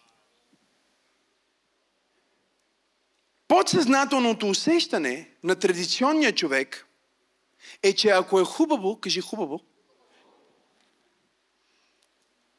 [3.49, 6.87] Подсъзнателното усещане на традиционния човек
[7.83, 9.61] е, че ако е хубаво, кажи хубаво,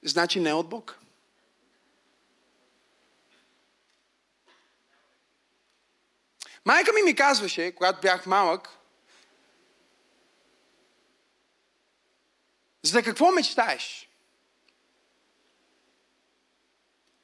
[0.03, 0.99] значи не е от Бог.
[6.65, 8.80] Майка ми ми казваше, когато бях малък,
[12.83, 14.09] за какво мечтаеш?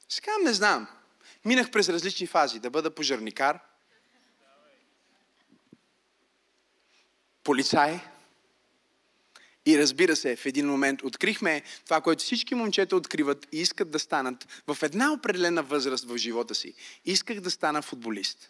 [0.09, 0.87] Сега не знам.
[1.45, 2.59] Минах през различни фази.
[2.59, 3.59] Да бъда пожарникар,
[7.43, 7.99] полицай.
[9.65, 13.99] И разбира се, в един момент открихме това, което всички момчета откриват и искат да
[13.99, 16.73] станат в една определена възраст в живота си.
[17.05, 18.49] Исках да стана футболист.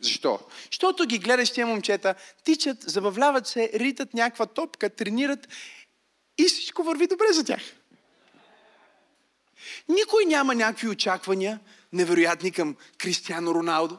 [0.00, 0.40] Защо?
[0.72, 5.48] Защото ги гледаш тия момчета, тичат, забавляват се, ритат някаква топка, тренират
[6.38, 7.60] и всичко върви добре за тях.
[9.88, 11.60] Никой няма някакви очаквания,
[11.92, 13.98] невероятни към Кристиано Роналдо.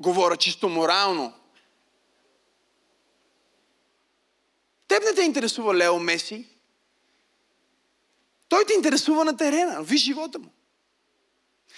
[0.00, 1.32] Говоря чисто морално.
[4.88, 6.48] Теб не те интересува Лео Меси.
[8.48, 9.82] Той те интересува на терена.
[9.82, 10.50] Виж живота му.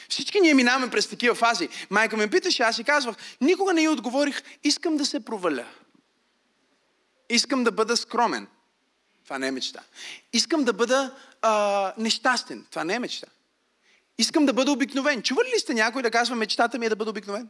[0.08, 1.68] Всички ние минаваме през такива фази.
[1.90, 5.66] Майка ме питаше, аз си казвах, никога не й отговорих, искам да се проваля.
[7.30, 8.48] Искам да бъда скромен.
[9.24, 9.80] Това не е мечта.
[10.32, 12.66] Искам да бъда а, нещастен.
[12.70, 13.26] Това не е мечта.
[14.18, 15.22] Искам да бъда обикновен.
[15.22, 17.48] Чували ли сте някой да казва, мечтата ми е да бъда обикновен?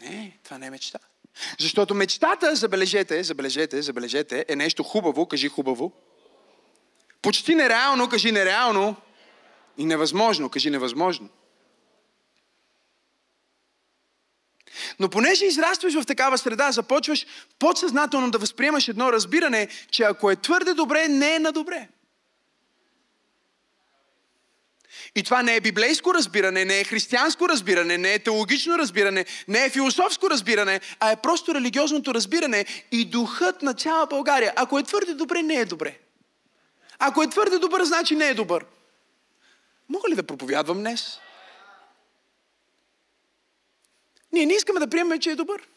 [0.00, 0.98] Не, това не е мечта.
[1.60, 5.92] Защото мечтата, забележете, забележете, забележете, е нещо хубаво, кажи хубаво.
[7.22, 8.96] Почти нереално, кажи нереално.
[9.78, 11.28] И невъзможно, кажи невъзможно.
[14.98, 17.26] Но понеже израстваш в такава среда, започваш
[17.58, 21.88] подсъзнателно да възприемаш едно разбиране, че ако е твърде добре, не е на добре.
[25.14, 29.64] И това не е библейско разбиране, не е християнско разбиране, не е теологично разбиране, не
[29.64, 34.52] е философско разбиране, а е просто религиозното разбиране и духът на цяла България.
[34.56, 35.98] Ако е твърде добре, не е добре.
[36.98, 38.64] Ако е твърде добър, значи не е добър.
[39.88, 41.18] Мога ли да проповядвам днес?
[44.32, 45.68] Ние не искаме да приемем, че е добър.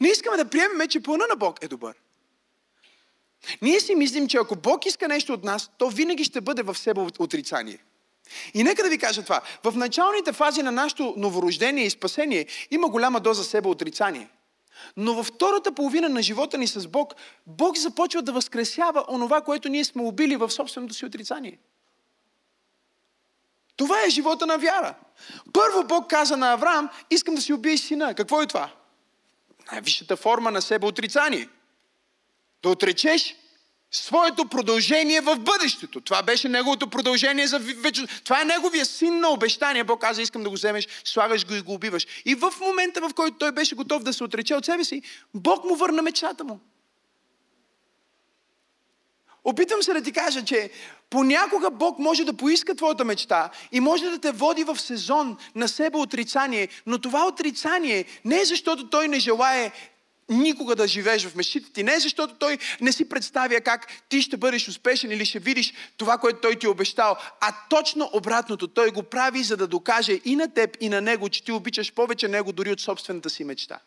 [0.00, 1.94] Не искаме да приемем, че плана на Бог е добър.
[3.62, 6.78] Ние си мислим, че ако Бог иска нещо от нас, то винаги ще бъде в
[6.78, 7.78] себе отрицание.
[8.54, 9.40] И нека да ви кажа това.
[9.64, 14.28] В началните фази на нашето новорождение и спасение има голяма доза себе отрицание.
[14.96, 17.14] Но във втората половина на живота ни с Бог,
[17.46, 21.58] Бог започва да възкресява онова, което ние сме убили в собственото си отрицание.
[23.82, 24.94] Това е живота на вяра.
[25.52, 28.14] Първо Бог каза на Авраам, искам да си убиеш сина.
[28.14, 28.70] Какво е това?
[29.72, 31.48] Най-висшата форма на себе отрицание.
[32.62, 33.36] Да отречеш
[33.90, 36.00] своето продължение в бъдещето.
[36.00, 38.24] Това беше неговото продължение за вечност.
[38.24, 39.84] Това е неговия син на обещание.
[39.84, 42.06] Бог каза, искам да го вземеш, слагаш го и го убиваш.
[42.24, 45.02] И в момента, в който той беше готов да се отрече от себе си,
[45.34, 46.60] Бог му върна мечтата му.
[49.44, 50.70] Опитвам се да ти кажа, че
[51.10, 55.68] понякога Бог може да поиска твоята мечта и може да те води в сезон на
[55.68, 59.72] себе отрицание, но това отрицание не е защото Той не желае
[60.28, 61.82] никога да живееш в мечтите ти.
[61.82, 65.72] Не е защото той не си представя как ти ще бъдеш успешен или ще видиш
[65.96, 68.68] това, което той ти е обещал, а точно обратното.
[68.68, 71.92] Той го прави, за да докаже и на теб, и на него, че ти обичаш
[71.92, 73.78] повече него дори от собствената си мечта.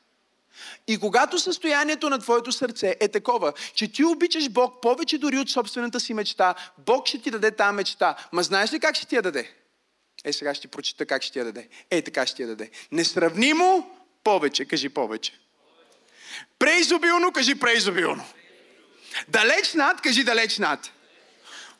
[0.87, 5.49] И когато състоянието на твоето сърце е такова, че ти обичаш Бог повече дори от
[5.49, 8.15] собствената си мечта, Бог ще ти даде тази мечта.
[8.31, 9.51] Ма знаеш ли как ще ти я даде?
[10.25, 11.67] Е, сега ще ти прочита как ще ти я даде.
[11.91, 12.69] Е, така ще ти я даде.
[12.91, 13.89] Несравнимо
[14.23, 15.33] повече, кажи повече.
[16.59, 18.25] Преизобилно, кажи преизобилно.
[19.27, 20.91] Далеч над, кажи далеч над.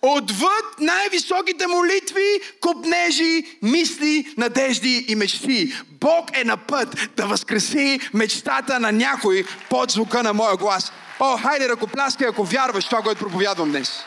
[0.08, 5.74] Отвъд най-високите молитви, копнежи, мисли, надежди и мечти.
[5.89, 10.91] Бог е на път да възкреси мечтата на някой под звука на моя глас.
[11.20, 14.04] О, хайде ръкопляскай, ако вярваш това, което проповядвам днес.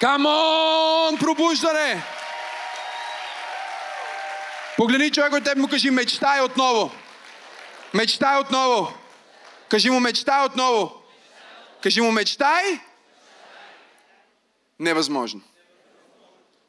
[0.00, 2.02] Камон, пробуждане!
[4.76, 6.90] Погледни човек от теб му кажи мечтай отново.
[7.94, 8.92] Мечтай отново.
[9.68, 10.92] Кажи му мечтай отново.
[11.82, 12.80] Кажи му мечтай.
[14.80, 15.42] Невъзможно.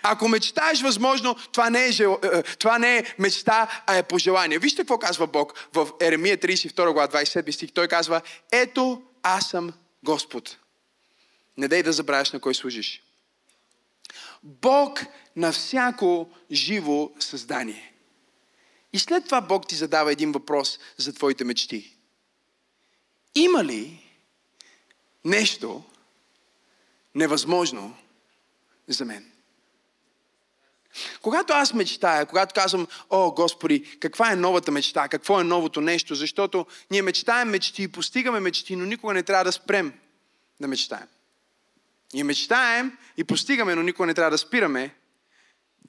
[0.04, 2.20] Ако мечтаеш възможно, това не, е жел...
[2.24, 4.60] Е, е, това не е мечта, а е пожелание.
[4.60, 7.72] Вижте какво казва Бог в Еремия 32 глава 27 стих.
[7.72, 10.58] Той казва, ето аз съм Господ.
[11.58, 13.04] Не дай да забравяш на кой служиш.
[14.44, 17.94] Бог на всяко живо създание.
[18.94, 21.98] И след това Бог ти задава един въпрос за твоите мечти.
[23.36, 24.04] Има ли
[25.26, 25.84] нещо
[27.18, 27.98] невъзможно
[28.88, 29.32] за мен?
[31.22, 36.16] Когато аз мечтая, когато казвам, о, Господи, каква е новата мечта, какво е новото нещо,
[36.16, 39.94] защото ние мечтаем мечти и постигаме мечти, но никога не трябва да спрем
[40.62, 41.08] да мечтаем.
[42.14, 44.96] Ние мечтаем и постигаме, но никога не трябва да спираме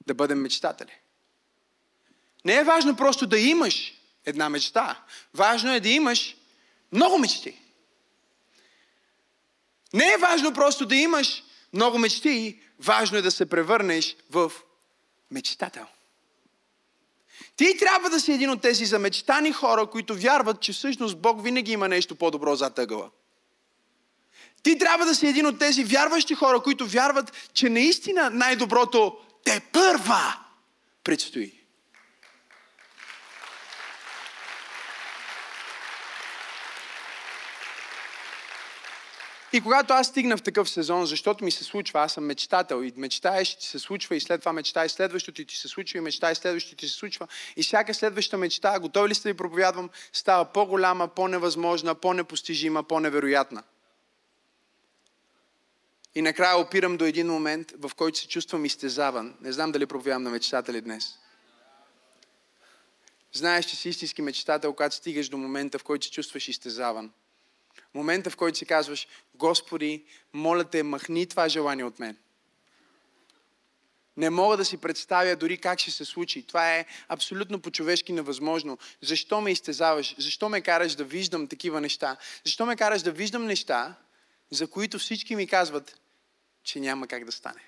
[0.07, 0.91] да бъдем мечтатели.
[2.45, 3.93] Не е важно просто да имаш
[4.25, 5.03] една мечта.
[5.33, 6.35] Важно е да имаш
[6.91, 7.59] много мечти.
[9.93, 14.51] Не е важно просто да имаш много мечти, важно е да се превърнеш в
[15.31, 15.85] мечтател.
[17.55, 21.71] Ти трябва да си един от тези замечтани хора, които вярват, че всъщност Бог винаги
[21.71, 23.09] има нещо по-добро зад ъгъла.
[24.63, 29.59] Ти трябва да си един от тези вярващи хора, които вярват, че наистина най-доброто те
[29.59, 30.37] първа
[31.03, 31.58] предстои.
[39.53, 42.93] И когато аз стигна в такъв сезон, защото ми се случва, аз съм мечтател и
[42.95, 46.37] мечтаеш, ти се случва и след това мечтаеш следващото и ти се случва и мечтаеш
[46.37, 47.27] следващото ти се случва.
[47.55, 53.63] И всяка следваща мечта, готови ли сте да ви проповядвам, става по-голяма, по-невъзможна, по-непостижима, по-невероятна.
[56.15, 59.35] И накрая опирам до един момент, в който се чувствам изтезаван.
[59.41, 61.19] Не знам дали проповядвам на мечтатели днес.
[63.33, 67.11] Знаеш, че си истински мечтател, когато стигаш до момента, в който се чувстваш изтезаван.
[67.93, 72.17] Момента, в който си казваш, Господи, моля те, махни това желание от мен.
[74.17, 76.43] Не мога да си представя дори как ще се случи.
[76.43, 78.77] Това е абсолютно по-човешки невъзможно.
[79.01, 80.15] Защо ме изтезаваш?
[80.17, 82.17] Защо ме караш да виждам такива неща?
[82.45, 83.95] Защо ме караш да виждам неща,
[84.51, 85.99] за които всички ми казват,
[86.63, 87.61] че няма как да стане?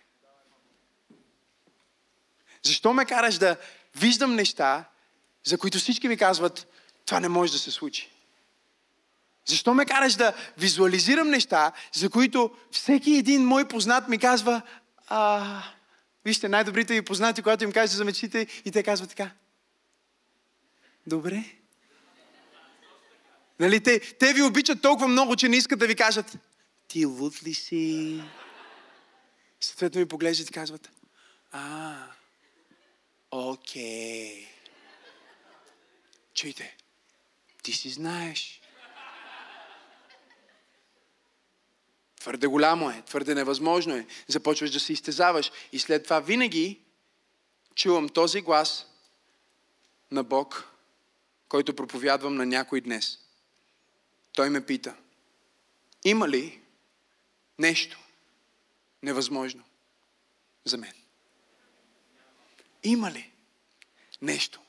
[2.63, 3.57] Защо ме караш да
[3.95, 4.85] виждам неща,
[5.43, 6.67] за които всички ми казват,
[7.05, 8.09] това не може да се случи?
[9.45, 14.61] Защо ме караш да визуализирам неща, за които всеки един мой познат ми казва,
[15.07, 15.63] а,
[16.25, 19.31] вижте, най-добрите ви познати, когато им кажете за мечтите, и те казват така.
[21.07, 21.43] Добре.
[23.59, 26.37] Нали, те, те ви обичат толкова много, че не искат да ви кажат,
[26.87, 28.21] ти луд ли си?
[29.61, 30.89] Съответно ми поглеждат и казват,
[31.51, 31.95] а,
[33.31, 34.47] окей.
[36.33, 36.77] Чуйте,
[37.63, 38.60] ти си знаеш.
[42.21, 44.07] Твърде голямо е, твърде невъзможно е.
[44.27, 45.51] Започваш да се изтезаваш.
[45.71, 46.79] И след това винаги
[47.75, 48.85] чувам този глас
[50.11, 50.67] на Бог,
[51.49, 53.19] който проповядвам на някой днес.
[54.33, 54.95] Той ме пита,
[56.03, 56.61] има ли
[57.59, 57.99] нещо
[59.03, 59.63] невъзможно
[60.65, 60.93] за мен?
[62.83, 63.31] Има ли
[64.21, 64.61] нещо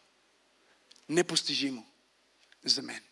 [1.09, 1.87] непостижимо
[2.65, 3.03] за мен?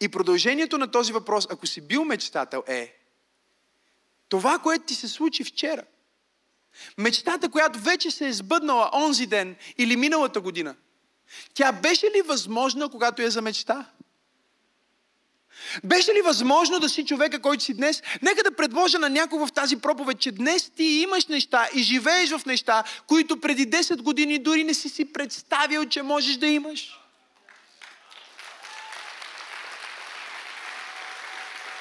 [0.00, 2.99] И продължението на този въпрос, ако си бил мечтател, е
[4.30, 5.82] това, което ти се случи вчера.
[6.98, 10.74] Мечтата, която вече се е сбъднала онзи ден или миналата година.
[11.54, 13.86] Тя беше ли възможна, когато я замечта?
[15.84, 18.02] Беше ли възможно да си човека, който си днес?
[18.22, 22.30] Нека да предложа на някого в тази проповед, че днес ти имаш неща и живееш
[22.30, 26.99] в неща, които преди 10 години дори не си си представил, че можеш да имаш.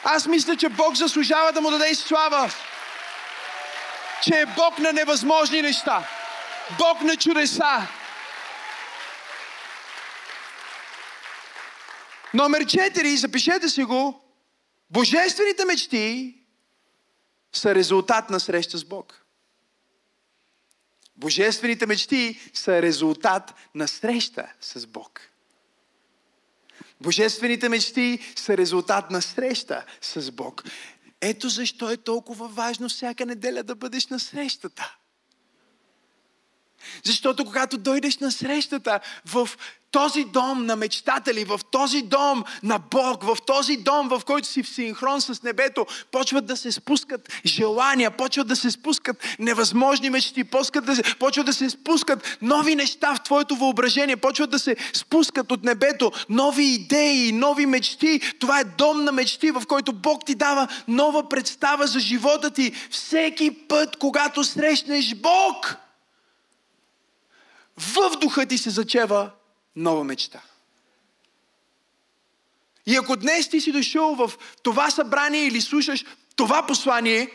[0.03, 2.51] Аз мисля, че Бог заслужава да му даде слава.
[4.23, 6.07] Че е Бог на невъзможни неща.
[6.77, 7.87] Бог на чудеса.
[12.33, 14.21] Номер 4, запишете си го.
[14.89, 16.35] Божествените мечти
[17.53, 19.25] са резултат на среща с Бог.
[21.15, 25.28] Божествените мечти са резултат на среща с Бог.
[27.03, 30.63] Божествените мечти са резултат на среща с Бог.
[31.21, 34.95] Ето защо е толкова важно всяка неделя да бъдеш на срещата.
[37.03, 39.49] Защото когато дойдеш на срещата в
[39.91, 44.63] този дом на мечтатели, в този дом на Бог, в този дом, в който си
[44.63, 50.43] в синхрон с небето, почват да се спускат желания, почват да се спускат невъзможни мечти,
[50.43, 54.75] почват да се, почват да се спускат нови неща в твоето въображение, почват да се
[54.93, 58.21] спускат от небето нови идеи, нови мечти.
[58.39, 62.71] Това е дом на мечти, в който Бог ти дава нова представа за живота ти.
[62.89, 65.77] Всеки път, когато срещнеш Бог,
[67.79, 69.31] в духа ти се зачева
[69.75, 70.41] нова мечта.
[72.85, 74.31] И ако днес ти си дошъл в
[74.63, 76.05] това събрание или слушаш
[76.35, 77.31] това послание,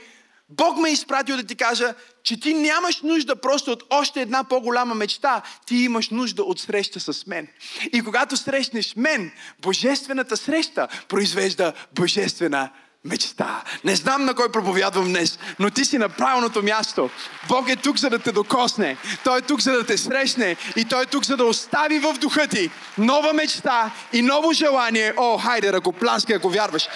[0.48, 4.44] Бог ме е изпратил да ти кажа, че ти нямаш нужда просто от още една
[4.44, 5.42] по-голяма мечта.
[5.66, 7.48] Ти имаш нужда от среща с мен.
[7.92, 9.32] И когато срещнеш мен,
[9.62, 12.70] божествената среща произвежда божествена
[13.04, 13.62] мечта.
[13.84, 17.10] Не знам на кой проповядвам днес, но ти си на правилното място.
[17.48, 18.96] Бог е тук, за да те докосне.
[19.24, 20.56] Той е тук, за да те срещне.
[20.76, 25.14] И Той е тук, за да остави в духа ти нова мечта и ново желание.
[25.16, 26.88] О, хайде, ръкопляскай, ако вярваш.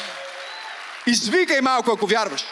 [1.07, 2.45] Извикай малко, ако вярваш.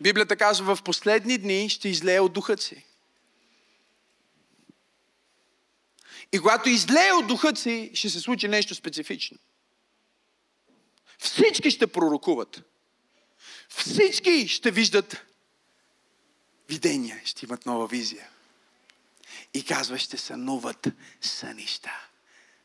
[0.00, 2.84] Библията казва, в последни дни ще излее от духът си.
[6.32, 9.38] И когато излее от духът си, ще се случи нещо специфично.
[11.18, 12.62] Всички ще пророкуват.
[13.68, 15.26] Всички ще виждат
[16.68, 18.28] видения, ще имат нова визия.
[19.54, 20.88] И казва, ще сънуват
[21.20, 21.90] сънища.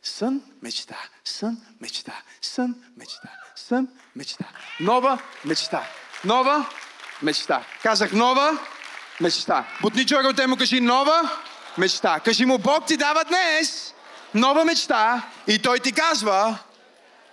[0.03, 4.49] Сън, мечта, сън, мечта, сън, мечта, сън, мечта.
[4.79, 5.89] Нова мечта.
[6.25, 6.69] Нова
[7.21, 7.65] мечта.
[7.83, 8.67] Казах нова
[9.21, 9.77] мечта.
[9.81, 11.39] Бутни човека от му кажи нова
[11.77, 12.19] мечта.
[12.19, 13.93] Кажи му, Бог ти дава днес
[14.33, 16.59] нова мечта и Той ти казва,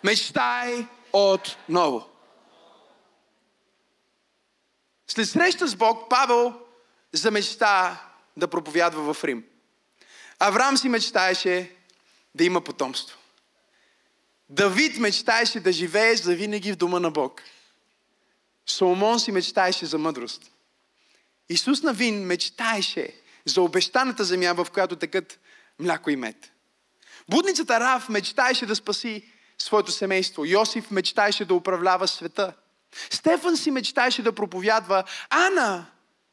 [0.04, 2.08] мечтай отново.
[5.08, 6.54] След среща с Бог, Павел
[7.12, 8.02] за мечта
[8.36, 9.44] да проповядва в Рим.
[10.38, 11.72] Авраам си мечтаеше
[12.34, 13.18] да има потомство.
[14.50, 17.42] Давид мечтаеше да живее завинаги в дома на Бог.
[18.66, 20.50] Соломон си мечтаеше за мъдрост.
[21.48, 23.12] Исус Навин мечтаеше
[23.44, 25.38] за обещаната земя, в която текат
[25.78, 26.52] мляко и мед.
[27.30, 29.24] Будницата Рав мечтаеше да спаси
[29.58, 30.44] своето семейство.
[30.44, 32.52] Йосиф мечтаеше да управлява света.
[33.10, 35.04] Стефан си мечтаеше да проповядва.
[35.30, 35.86] Ана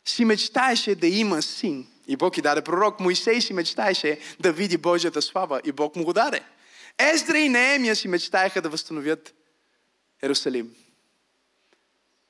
[0.05, 1.87] си мечтаеше да има син.
[2.07, 2.99] И Бог и даде пророк.
[2.99, 5.61] Моисей си мечтаеше да види Божията слава.
[5.65, 6.43] И Бог му го даде.
[6.97, 9.33] Ездра и Неемия си мечтаеха да възстановят
[10.23, 10.75] Ерусалим.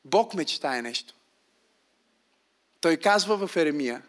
[0.05, 1.13] Бог мечтае нещо.
[2.82, 4.01] Той казва в Еремия,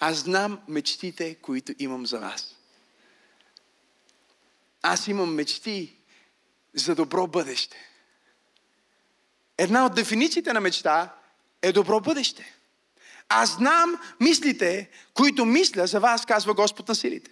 [0.00, 2.56] аз знам мечтите, които имам за вас.
[4.82, 5.96] Аз имам мечти
[6.74, 7.76] за добро бъдеще.
[9.58, 11.14] Една от дефинициите на мечта
[11.62, 12.56] е добро бъдеще.
[13.28, 17.30] Аз знам мислите, които мисля за вас, казва Господ на силите.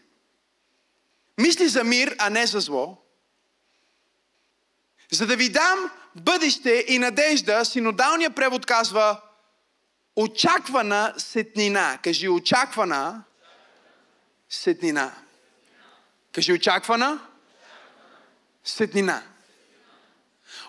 [1.39, 2.99] Мисли за мир, а не за зло.
[5.13, 9.21] За да ви дам бъдеще и надежда, синодалният превод казва
[10.17, 11.99] очаквана сетнина.
[12.03, 13.25] Кажи очаквана
[14.49, 15.13] сетнина.
[16.33, 17.21] Кажи очаквана
[18.65, 19.23] сетнина.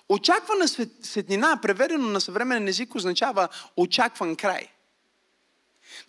[0.10, 0.68] Очаквана
[1.02, 4.72] сетнина, преведено на съвременен език, означава очакван край.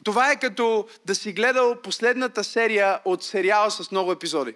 [0.05, 4.55] Това е като да си гледал последната серия от сериала с много епизоди.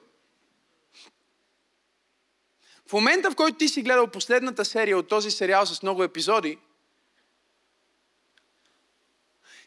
[2.88, 6.58] В момента, в който ти си гледал последната серия от този сериал с много епизоди,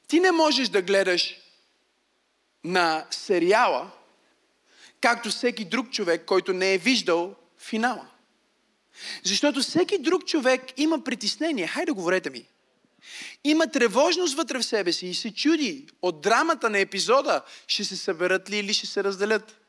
[0.08, 1.36] Ти не можеш да гледаш
[2.64, 3.92] на сериала,
[5.02, 8.08] както всеки друг човек, който не е виждал финала.
[9.24, 11.68] Защото всеки друг човек има притеснение.
[11.68, 12.46] Хайде, говорете ми.
[13.44, 17.98] Има тревожност вътре в себе си и се чуди от драмата на епизода, ще се
[17.98, 19.60] съберат ли или ще се разделят.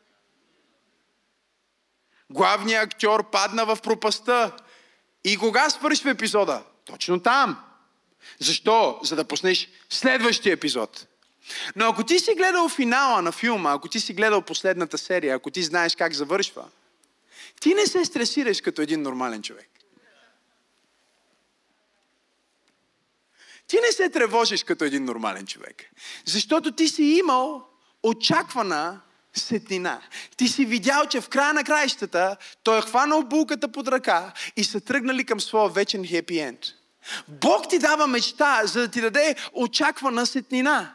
[2.30, 4.56] Главният актьор падна в пропаста.
[5.24, 6.62] И кога свършва епизода?
[6.84, 7.64] Точно там.
[8.38, 8.98] Защо?
[9.02, 11.06] За да пуснеш следващия епизод.
[11.76, 15.50] Но ако ти си гледал финала на филма, ако ти си гледал последната серия, ако
[15.50, 16.64] ти знаеш как завършва,
[17.60, 19.68] ти не се стресираш като един нормален човек.
[23.66, 25.82] Ти не се тревожиш като един нормален човек.
[26.24, 27.68] Защото ти си имал
[28.02, 29.00] очаквана
[29.34, 30.02] сетнина.
[30.36, 34.64] Ти си видял, че в края на краищата той е хванал булката под ръка и
[34.64, 36.60] са тръгнали към своя вечен хепи енд.
[37.28, 40.90] Бог ти дава мечта, за да ти даде очаквана сетнина.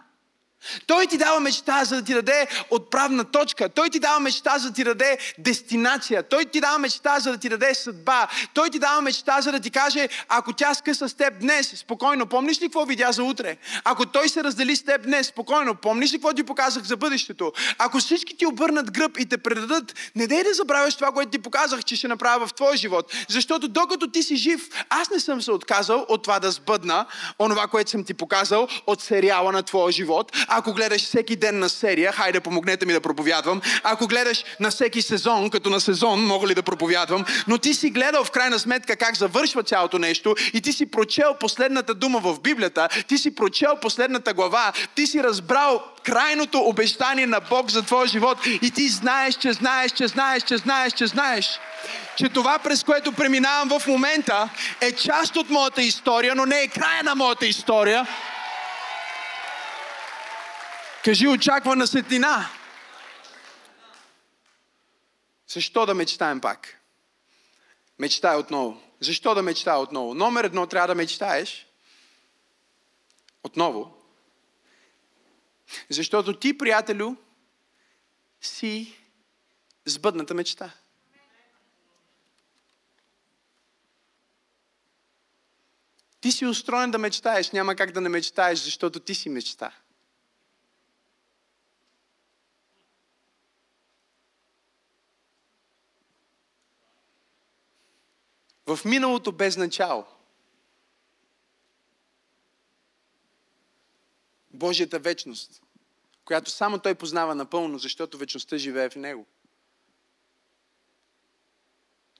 [0.87, 3.69] Той ти дава мечта, за да ти даде отправна точка.
[3.69, 6.23] Той ти дава мечта, за да ти даде дестинация.
[6.23, 8.27] Той ти дава мечта, за да ти даде съдба.
[8.53, 12.25] Той ти дава мечта, за да ти каже, ако тя скъса с теб днес, спокойно,
[12.25, 13.57] помниш ли какво видя за утре?
[13.83, 17.51] Ако той се раздели с теб днес, спокойно, помниш ли какво ти показах за бъдещето?
[17.77, 21.39] Ако всички ти обърнат гръб и те предадат, не дай да забравяш това, което ти
[21.39, 23.13] показах, че ще направя в твоя живот.
[23.29, 27.05] Защото докато ти си жив, аз не съм се отказал от това да сбъдна
[27.39, 31.69] онова, което съм ти показал от сериала на твоя живот ако гледаш всеки ден на
[31.69, 36.47] серия, хайде помогнете ми да проповядвам, ако гледаш на всеки сезон, като на сезон, мога
[36.47, 40.61] ли да проповядвам, но ти си гледал в крайна сметка как завършва цялото нещо и
[40.61, 45.83] ти си прочел последната дума в Библията, ти си прочел последната глава, ти си разбрал
[46.03, 50.57] крайното обещание на Бог за твоя живот и ти знаеш, че знаеш, че знаеш, че
[50.57, 51.59] знаеш, че знаеш,
[52.17, 54.49] че това, през което преминавам в момента,
[54.81, 58.07] е част от моята история, но не е края на моята история.
[61.03, 62.49] Кажи очаквана светлина.
[65.47, 66.81] Защо да мечтаем пак?
[67.99, 68.81] Мечтай отново.
[68.99, 70.13] Защо да мечтая отново?
[70.13, 71.67] Номер едно трябва да мечтаеш.
[73.43, 73.97] Отново.
[75.89, 77.15] Защото ти, приятелю,
[78.41, 78.97] си
[79.85, 80.71] сбъдната мечта.
[86.21, 89.71] Ти си устроен да мечтаеш, няма как да не мечтаеш, защото ти си мечта.
[98.75, 100.05] В миналото без начало.
[104.51, 105.61] Божията вечност,
[106.25, 109.25] която само Той познава напълно, защото вечността живее в Него.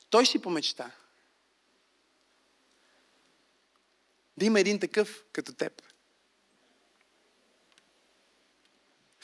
[0.09, 0.91] Той си помечта.
[4.37, 5.81] Да има един такъв като теб.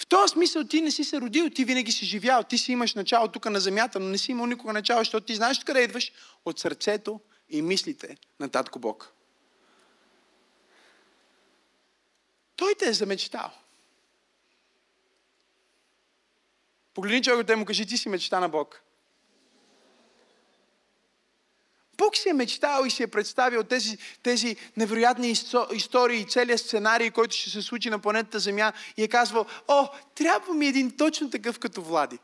[0.06, 2.95] В този смисъл ти не си се родил, ти винаги си живял, ти си имаш
[2.95, 6.12] начало тук на земята, но не си имал никога начало, защото ти знаеш къде идваш
[6.45, 9.14] от сърцето и мислите на Татко Бог.
[12.56, 13.51] Той те е замечтал.
[16.93, 18.82] Погледни човекът и му кажи, ти си мечта на Бог.
[21.98, 25.34] Бог си е мечтал и си е представил тези, тези невероятни
[25.74, 29.88] истории и целият сценарий, който ще се случи на планетата Земя и е казвал, о,
[30.16, 32.20] трябва ми един точно такъв като Влади.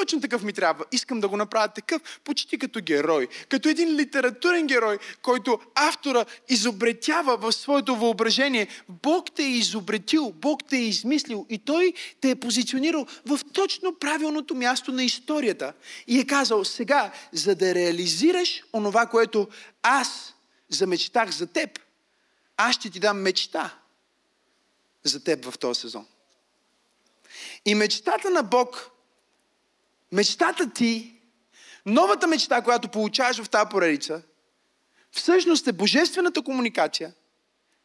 [0.00, 0.84] Точно такъв ми трябва.
[0.92, 3.28] Искам да го направя такъв, почти като герой.
[3.48, 8.68] Като един литературен герой, който автора изобретява в своето въображение.
[8.88, 13.94] Бог те е изобретил, Бог те е измислил и Той те е позиционирал в точно
[13.94, 15.72] правилното място на историята.
[16.06, 19.48] И е казал, сега, за да реализираш онова, което
[19.82, 20.34] аз
[20.68, 21.78] замечтах за теб,
[22.56, 23.78] аз ще ти дам мечта
[25.04, 26.06] за теб в този сезон.
[27.64, 28.90] И мечтата на Бог
[30.16, 31.20] мечтата ти,
[31.86, 34.22] новата мечта, която получаваш в тази поредица,
[35.10, 37.14] всъщност е божествената комуникация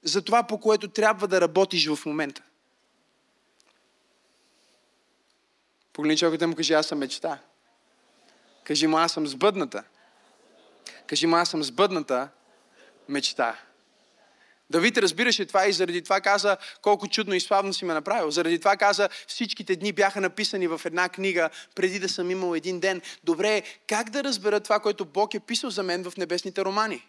[0.03, 2.43] за това, по което трябва да работиш в момента.
[5.93, 7.39] Погледни човекът му кажи, аз съм мечта.
[8.63, 9.83] Кажи му, аз съм сбъдната.
[11.07, 12.29] Кажи му, аз съм сбъдната
[13.09, 13.59] мечта.
[14.71, 18.31] Давид разбираше това и заради това каза колко чудно и славно си ме направил.
[18.31, 22.79] Заради това каза всичките дни бяха написани в една книга преди да съм имал един
[22.79, 23.01] ден.
[23.23, 27.07] Добре, как да разбера това, което Бог е писал за мен в небесните романи?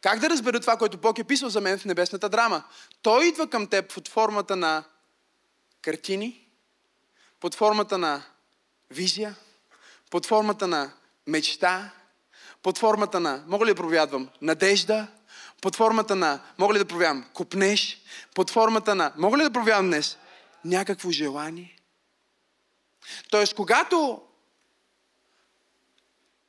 [0.00, 2.64] Как да разбера това, което Бог е писал за мен в небесната драма?
[3.02, 4.84] Той идва към теб под формата на
[5.82, 6.46] картини,
[7.40, 8.22] под формата на
[8.90, 9.34] визия,
[10.10, 10.92] под формата на
[11.26, 11.90] мечта,
[12.62, 15.06] под формата на, мога ли да провядвам, надежда,
[15.60, 18.02] под формата на, мога ли да проявявам, купнеш,
[18.34, 20.18] под формата на, мога ли да проявявам днес,
[20.64, 21.76] някакво желание.
[23.30, 24.22] Тоест, когато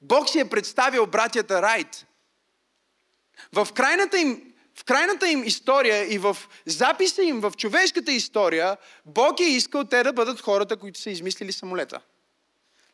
[0.01, 2.07] Бог си е представил братята Райт,
[3.53, 9.39] в крайната им в крайната им история и в записа им в човешката история, Бог
[9.39, 12.01] е искал те да бъдат хората, които са измислили самолета.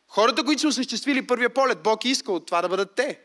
[0.08, 3.20] Хората, които са осъществили първия полет, Бог е искал това да бъдат те.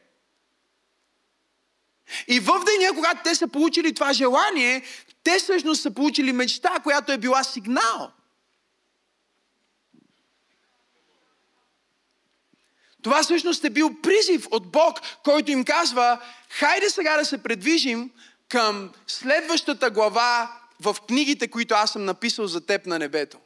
[2.28, 4.84] И в деня, когато те са получили това желание,
[5.24, 8.12] те всъщност са получили мечта, която е била сигнал.
[13.02, 18.12] Това всъщност е бил призив от Бог, който им казва, хайде сега да се предвижим
[18.50, 23.38] към следващата глава в книгите, които аз съм написал за теб на небето.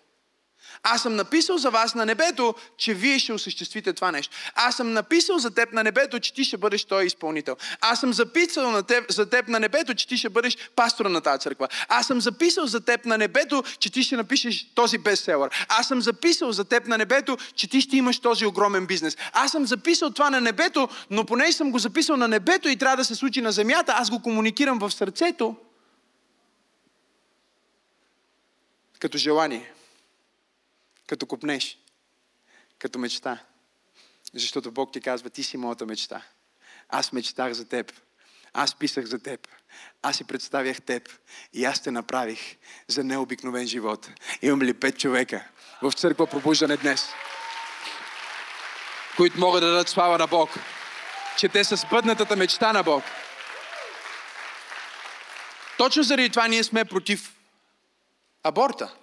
[0.84, 4.38] Аз съм написал за вас на небето, че вие ще осъществите това нещо.
[4.55, 7.55] Аз съм написал за теб на небето, че ти ще бъдеш той изпълнител.
[7.82, 11.21] Аз съм записал на теб, за теб на небето, че ти ще бъдеш пастора на
[11.21, 11.67] тази църква.
[11.88, 15.65] Аз съм записал за теб на небето, че ти ще напишеш този бестселър.
[15.69, 19.17] Аз съм записал за теб на небето, че ти ще имаш този огромен бизнес.
[19.34, 22.97] Аз съм записал това на небето, но понеже съм го записал на небето и трябва
[22.97, 25.55] да се случи на земята, аз го комуникирам в сърцето
[28.99, 29.71] като желание
[31.12, 31.78] като купнеш,
[32.80, 33.38] като мечта.
[34.34, 36.22] Защото Бог ти казва, ти си моята мечта.
[36.89, 37.93] Аз мечтах за теб.
[38.53, 39.47] Аз писах за теб.
[40.01, 41.09] Аз си представях теб.
[41.53, 42.57] И аз те направих
[42.88, 44.09] за необикновен живот.
[44.41, 45.47] Имам ли пет човека
[45.82, 47.09] в църква пробуждане днес,
[49.18, 50.49] които могат да дадат слава на Бог,
[51.38, 53.03] че те са сбъднатата мечта на Бог.
[55.78, 57.36] Точно заради това ние сме против
[58.43, 58.95] аборта.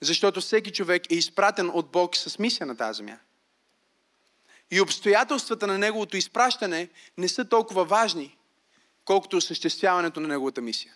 [0.00, 3.18] Защото всеки човек е изпратен от Бог с мисия на тази земя.
[4.70, 6.88] И обстоятелствата на неговото изпращане
[7.18, 8.36] не са толкова важни,
[9.04, 10.94] колкото осъществяването на неговата мисия.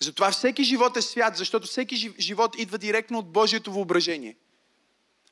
[0.00, 4.36] Затова всеки живот е свят, защото всеки живот идва директно от Божието въображение.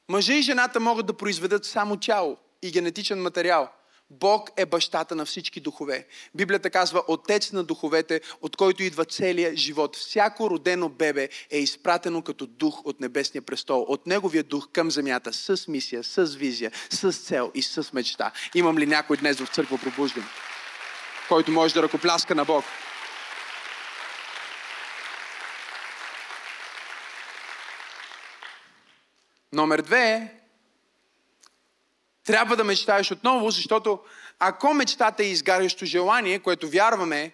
[0.08, 3.72] Мъжа и жената могат да произведат само тяло и генетичен материал–
[4.10, 6.06] Бог е бащата на всички духове.
[6.34, 9.96] Библията казва Отец на духовете, от който идва целият живот.
[9.96, 15.32] Всяко родено бебе е изпратено като дух от небесния престол, от неговия дух към земята,
[15.32, 18.32] с мисия, с визия, с цел и с мечта.
[18.54, 20.24] Имам ли някой днес в църква пробужден,
[21.28, 22.64] който може да ръкопляска на Бог?
[29.52, 30.35] Номер две
[32.26, 34.00] трябва да мечтаеш отново, защото
[34.38, 37.32] ако мечтата е изгарящо желание, което вярваме,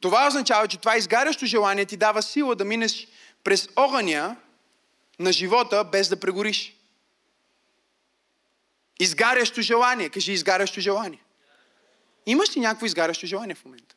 [0.00, 3.08] това означава, че това изгарящо желание ти дава сила да минеш
[3.44, 4.36] през огъня
[5.18, 6.76] на живота, без да прегориш.
[9.00, 10.08] Изгарящо желание.
[10.08, 11.22] Кажи изгарящо желание.
[12.26, 13.94] Имаш ли някакво изгарящо желание в момента?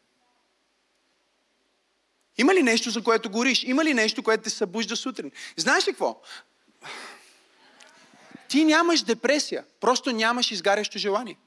[2.38, 3.64] Има ли нещо, за което гориш?
[3.64, 5.32] Има ли нещо, което те събужда сутрин?
[5.58, 6.22] Знаеш ли какво?
[8.54, 11.38] Ти нямаш депресия, просто нямаш изгарящо желание.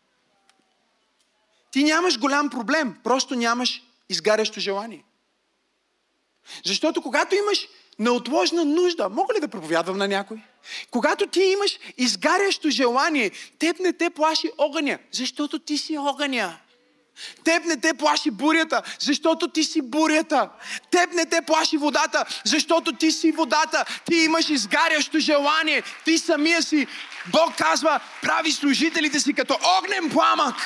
[1.71, 5.05] Ти нямаш голям проблем, просто нямаш изгарящо желание.
[6.65, 10.39] Защото когато имаш неотложна нужда, мога ли да проповядвам на някой?
[10.91, 16.59] Когато ти имаш изгарящо желание, теб не те плаши огъня, защото ти си огъня.
[17.45, 20.49] Теб не те плаши бурята, защото ти си бурята.
[20.91, 23.85] Теб не те плаши водата, защото ти си водата.
[24.05, 25.83] Ти имаш изгарящо желание.
[26.05, 26.87] Ти самия си.
[27.27, 30.57] Бог казва, прави служителите си като огнен пламък.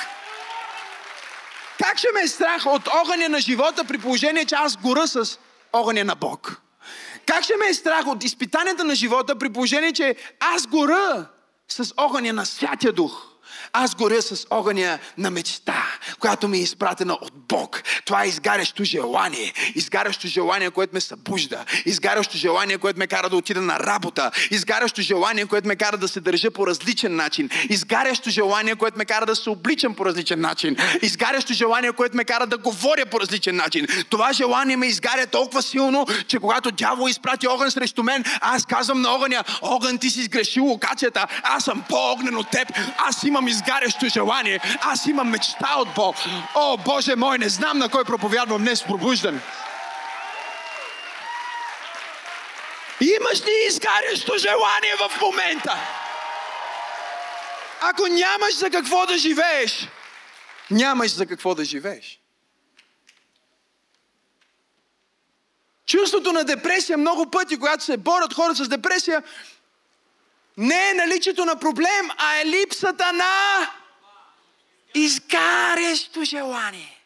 [1.83, 5.39] Как ще ме е страх от огъня на живота при положение, че аз гора с
[5.73, 6.61] огъня на Бог?
[7.25, 11.25] Как ще ме е страх от изпитанията на живота при положение, че аз гора
[11.67, 13.30] с огъня на Святия Дух?
[13.73, 15.83] Аз горя с огъня на мечта,
[16.19, 17.83] която ми е изпратена от Бог.
[18.05, 19.53] Това е изгарящо желание.
[19.75, 21.65] Изгарящо желание, което ме събужда.
[21.85, 24.31] Изгарящо желание, което ме кара да отида на работа.
[24.51, 27.49] Изгарящо желание, което ме кара да се държа по различен начин.
[27.69, 30.77] Изгарящо желание, което ме кара да се обличам по различен начин.
[31.01, 33.87] Изгарящо желание, което ме кара да говоря по различен начин.
[34.09, 39.01] Това желание ме изгаря толкова силно, че когато дявол изпрати огън срещу мен, аз казвам
[39.01, 43.60] на огъня, огън ти си сгрешил локацията, аз съм по-огнен от теб, аз имам из
[43.61, 44.59] изгарящо желание.
[44.81, 46.15] Аз имам мечта от Бог.
[46.55, 49.41] О, Боже мой, не знам на кой проповядвам днес пробуждан.
[53.01, 55.77] Имаш ли изгарящо желание в момента?
[57.81, 59.87] Ако нямаш за какво да живееш,
[60.71, 62.19] нямаш за какво да живееш.
[65.85, 69.23] Чувството на депресия много пъти, когато се борят хората с депресия,
[70.57, 73.67] не е наличието на проблем, а е липсата на
[74.95, 77.05] изгарящо желание.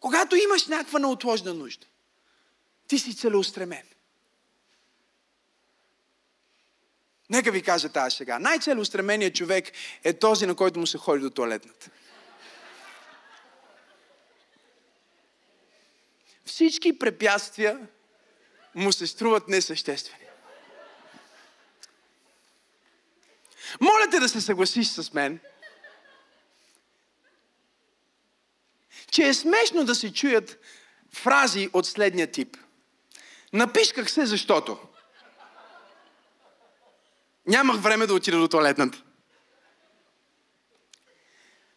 [0.00, 1.86] Когато имаш някаква неотложна нужда,
[2.88, 3.82] ти си целеустремен.
[7.30, 8.38] Нека ви кажа тази сега.
[8.38, 9.72] Най-целеустременият човек
[10.04, 11.90] е този, на който му се ходи до туалетната.
[16.44, 17.88] Всички препятствия
[18.74, 20.21] му се струват несъществени.
[23.80, 25.40] Моля те да се съгласиш с мен,
[29.10, 30.58] че е смешно да се чуят
[31.14, 32.56] фрази от следния тип.
[33.52, 34.78] Напишках се, защото
[37.46, 39.02] нямах време да отида до туалетната.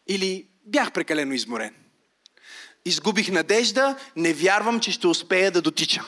[0.06, 1.74] Или бях прекалено изморен.
[2.84, 6.06] изгубих надежда, не вярвам, че ще успея да дотичам.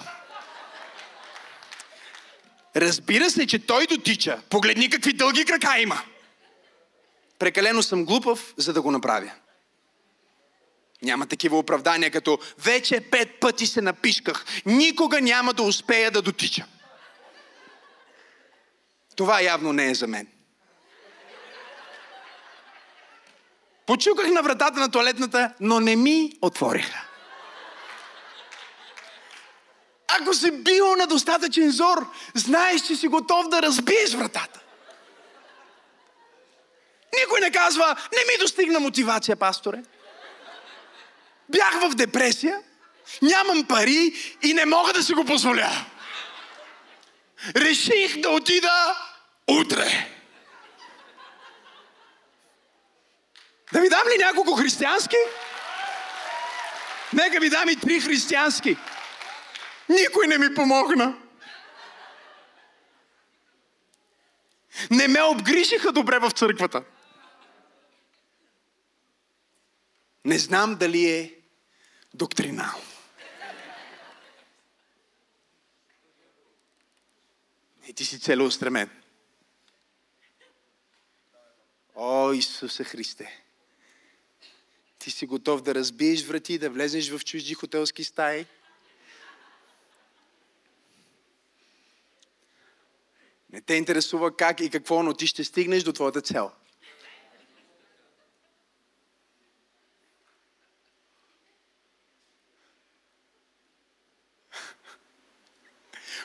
[2.80, 4.42] Разбира се, че той дотича.
[4.50, 6.02] Погледни какви дълги крака има.
[7.38, 9.30] Прекалено съм глупав, за да го направя.
[11.02, 14.44] Няма такива оправдания, като вече пет пъти се напишках.
[14.66, 16.66] Никога няма да успея да дотича.
[19.16, 20.26] Това явно не е за мен.
[23.86, 27.07] Почуках на вратата на туалетната, но не ми отвориха.
[30.08, 34.60] Ако си бил на достатъчен зор, знаеш, че си готов да разбиеш вратата.
[37.20, 39.82] Никой не казва, не ми достигна мотивация, пасторе.
[41.48, 42.62] Бях в депресия,
[43.22, 45.70] нямам пари и не мога да си го позволя.
[47.56, 48.96] Реших да отида
[49.48, 50.08] утре.
[53.72, 55.16] Да ви дам ли няколко християнски?
[57.12, 58.76] Нека ви дам и три християнски.
[59.88, 61.22] Никой не ми помогна.
[64.90, 66.84] Не ме обгрижиха добре в църквата.
[70.24, 71.34] Не знам дали е
[72.14, 72.82] доктринално.
[77.88, 78.90] И ти си целеустремен.
[81.94, 83.44] О, Исусе Христе!
[84.98, 88.46] Ти си готов да разбиеш врати, да влезеш в чужди хотелски стаи.
[93.52, 96.50] Не те интересува как и какво, но ти ще стигнеш до твоята цел.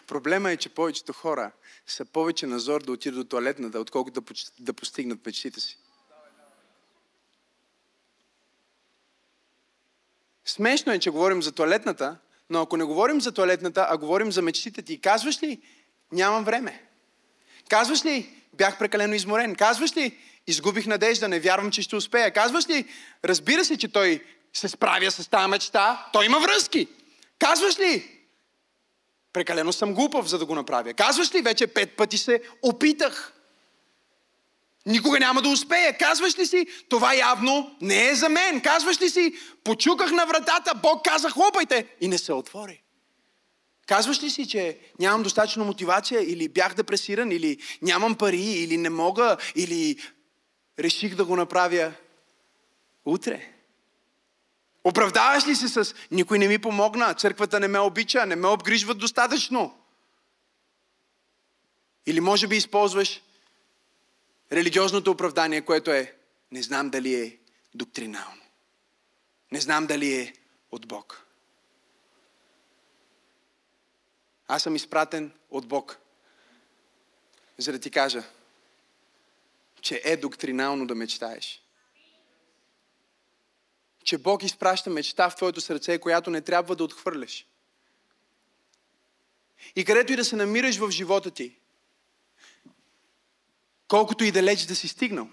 [0.08, 1.52] Проблема е, че повечето хора
[1.88, 5.78] са повече назор да отидат до туалетната, отколкото да, да постигнат мечтите си.
[10.46, 12.18] Смешно е, че говорим за туалетната,
[12.50, 15.62] но ако не говорим за туалетната, а говорим за мечтите ти, казваш ли,
[16.12, 16.93] нямам време.
[17.74, 19.56] Казваш ли, бях прекалено изморен.
[19.56, 20.18] Казваш ли,
[20.48, 22.34] изгубих надежда, не вярвам, че ще успея.
[22.34, 22.86] Казваш ли,
[23.26, 26.88] разбира се, че той се справя с тази мечта, той има връзки.
[27.40, 28.20] Казваш ли,
[29.34, 30.94] прекалено съм глупав, за да го направя.
[30.94, 33.34] Казваш ли, вече пет пъти се опитах.
[34.86, 35.98] Никога няма да успея.
[35.98, 38.62] Казваш ли си, това явно не е за мен.
[38.62, 42.83] Казваш ли си, почуках на вратата, Бог каза, хлопайте и не се отвори.
[43.86, 48.90] Казваш ли си, че нямам достатъчно мотивация или бях депресиран, или нямам пари, или не
[48.90, 50.00] мога, или
[50.80, 51.94] реших да го направя
[53.06, 53.50] утре?
[54.84, 58.98] Оправдаваш ли се с никой не ми помогна, църквата не ме обича, не ме обгрижват
[58.98, 59.78] достатъчно?
[62.06, 63.22] Или може би използваш
[64.52, 66.14] религиозното оправдание, което е
[66.52, 67.38] не знам дали е
[67.76, 68.42] доктринално.
[69.52, 70.34] Не знам дали е
[70.72, 71.26] от Бог.
[74.54, 75.98] Аз съм изпратен от Бог.
[77.58, 78.24] За да ти кажа,
[79.82, 81.64] че е доктринално да мечтаеш.
[84.04, 87.48] Че Бог изпраща мечта в твоето сърце, която не трябва да отхвърляш.
[89.76, 91.58] И където и да се намираш в живота ти,
[93.88, 95.30] колкото и далеч да си стигнал.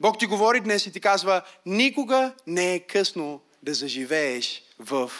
[0.00, 5.12] Бог ти говори днес и ти казва, никога не е късно да заживееш в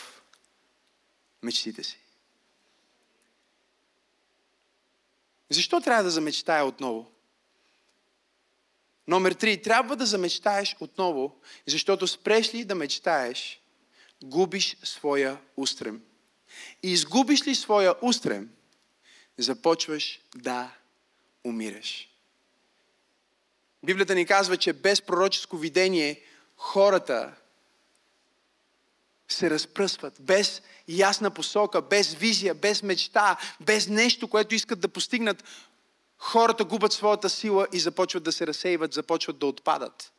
[1.45, 1.99] мечтите си.
[5.51, 7.11] Защо трябва да замечтая отново?
[9.09, 9.62] Номер три.
[9.62, 13.61] Трябва да замечтаеш отново, защото спреш ли да мечтаеш,
[14.24, 16.03] губиш своя устрем.
[16.82, 18.51] И изгубиш ли своя устрем,
[19.38, 20.74] започваш да
[21.45, 22.09] умираш.
[23.84, 26.20] Библията ни казва, че без пророческо видение
[26.57, 27.34] хората
[29.35, 35.45] се разпръсват, без ясна посока, без визия, без мечта, без нещо, което искат да постигнат.
[36.18, 40.14] Хората губят своята сила и започват да се разсейват, започват да отпадат.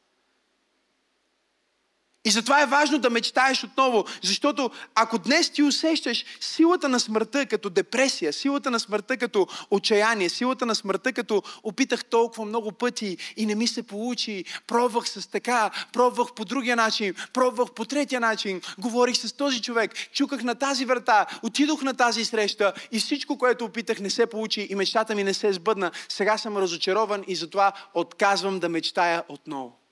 [2.25, 7.45] И затова е важно да мечтаеш отново, защото ако днес ти усещаш силата на смъртта
[7.45, 13.17] като депресия, силата на смъртта като отчаяние, силата на смъртта като опитах толкова много пъти
[13.37, 18.19] и не ми се получи, пробвах с така, пробвах по другия начин, пробвах по третия
[18.19, 23.37] начин, говорих с този човек, чуках на тази врата, отидох на тази среща и всичко,
[23.37, 25.91] което опитах не се получи и мечтата ми не се сбъдна.
[26.09, 29.84] Сега съм разочарован и затова отказвам да мечтая отново.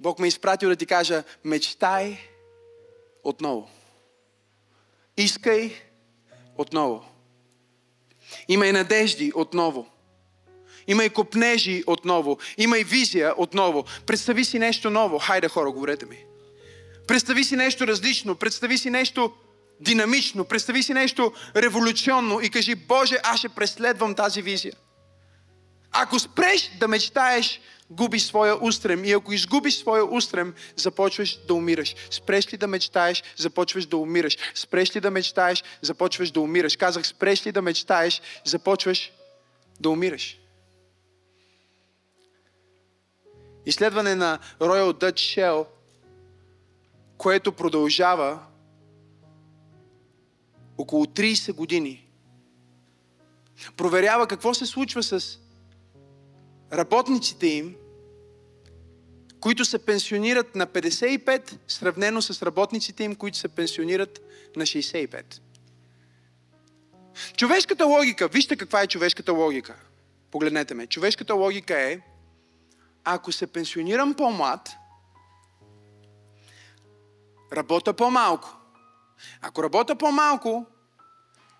[0.00, 2.18] Бог ме е изпратил да ти кажа, мечтай
[3.24, 3.70] отново.
[5.16, 5.74] Искай
[6.56, 7.04] отново.
[8.48, 9.88] Имай надежди отново.
[10.86, 12.38] Има и копнежи отново.
[12.58, 13.84] Има и визия отново.
[14.06, 15.18] Представи си нещо ново.
[15.18, 16.24] Хайде хора, говорете ми.
[17.08, 18.34] Представи си нещо различно.
[18.34, 19.32] Представи си нещо
[19.80, 20.44] динамично.
[20.44, 24.74] Представи си нещо революционно и кажи, Боже, аз ще преследвам тази визия.
[25.92, 27.60] Ако спреш да мечтаеш,
[27.90, 29.04] губиш своя устрем.
[29.04, 31.94] И ако изгубиш своя устрем, започваш да умираш.
[32.10, 34.38] Спреш ли да мечтаеш, започваш да умираш.
[34.54, 36.76] Спреш ли да мечтаеш, започваш да умираш.
[36.76, 39.12] Казах, спреш ли да мечтаеш, започваш
[39.80, 40.36] да умираш.
[43.66, 45.66] Изследване на Royal Dutch Shell,
[47.18, 48.38] което продължава
[50.78, 52.06] около 30 години.
[53.76, 55.38] Проверява какво се случва с
[56.72, 57.76] работниците им,
[59.40, 64.20] които се пенсионират на 55, сравнено с работниците им, които се пенсионират
[64.56, 65.40] на 65.
[67.36, 69.76] Човешката логика, вижте каква е човешката логика.
[70.30, 70.86] Погледнете ме.
[70.86, 72.00] Човешката логика е,
[73.04, 74.70] ако се пенсионирам по-млад,
[77.52, 78.56] работя по-малко.
[79.40, 80.66] Ако работя по-малко,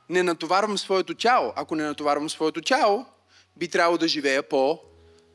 [0.09, 1.53] не натоварвам своето тяло.
[1.57, 3.07] Ако не натоварвам своето тяло,
[3.57, 4.81] би трябвало да живея по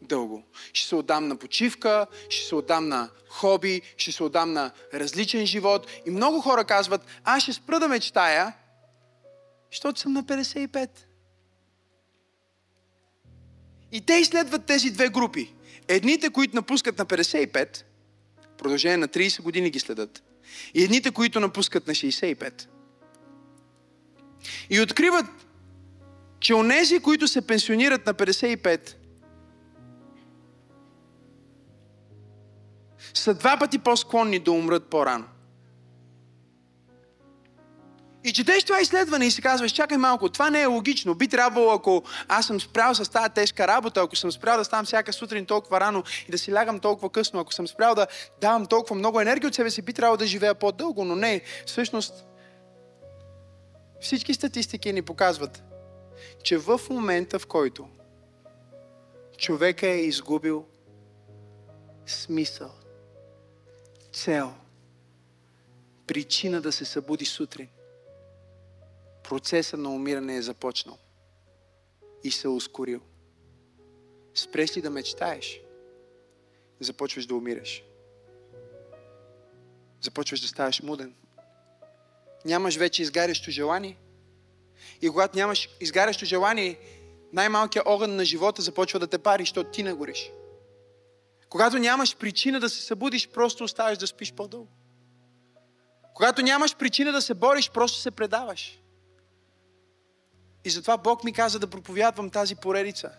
[0.05, 0.43] дълго.
[0.73, 5.45] Ще се отдам на почивка, ще се отдам на хоби, ще се отдам на различен
[5.45, 5.87] живот.
[6.05, 8.53] И много хора казват, аз ще спра да мечтая,
[9.71, 10.89] защото съм на 55.
[13.91, 15.53] И те изследват тези две групи.
[15.87, 17.83] Едните, които напускат на 55,
[18.57, 20.23] продължение на 30 години ги следят.
[20.73, 22.67] И едните, които напускат на 65.
[24.69, 25.25] И откриват,
[26.39, 28.95] че онези, които се пенсионират на 55,
[33.19, 35.25] са два пъти по-склонни да умрат по-рано.
[38.25, 41.15] И четеш това изследване и си казваш, чакай малко, това не е логично.
[41.15, 44.85] Би трябвало, ако аз съм спрял с тази тежка работа, ако съм спрял да ставам
[44.85, 48.07] всяка сутрин толкова рано и да си лягам толкова късно, ако съм спрял да
[48.41, 51.41] давам толкова много енергия от себе си, би трябвало да живея по-дълго, но не.
[51.65, 52.25] Всъщност,
[54.01, 55.63] всички статистики ни показват,
[56.43, 57.87] че в момента, в който
[59.37, 60.65] човека е изгубил
[62.05, 62.71] смисъл,
[64.15, 64.53] цел,
[66.07, 67.67] причина да се събуди сутрин,
[69.23, 70.97] процесът на умиране е започнал
[72.23, 73.01] и се е ускорил.
[74.33, 75.61] Спреш ли да мечтаеш,
[76.79, 77.83] започваш да умираш.
[80.01, 81.15] Започваш да ставаш муден.
[82.45, 83.97] Нямаш вече изгарящо желание.
[85.01, 86.79] И когато нямаш изгарящо желание,
[87.33, 90.31] най-малкият огън на живота започва да те пари, защото ти не гориш.
[91.49, 94.71] Когато нямаш причина да се събудиш, просто оставаш да спиш по-дълго.
[96.13, 98.79] Когато нямаш причина да се бориш, просто се предаваш.
[100.65, 103.11] И затова Бог ми каза да проповядвам тази поредица.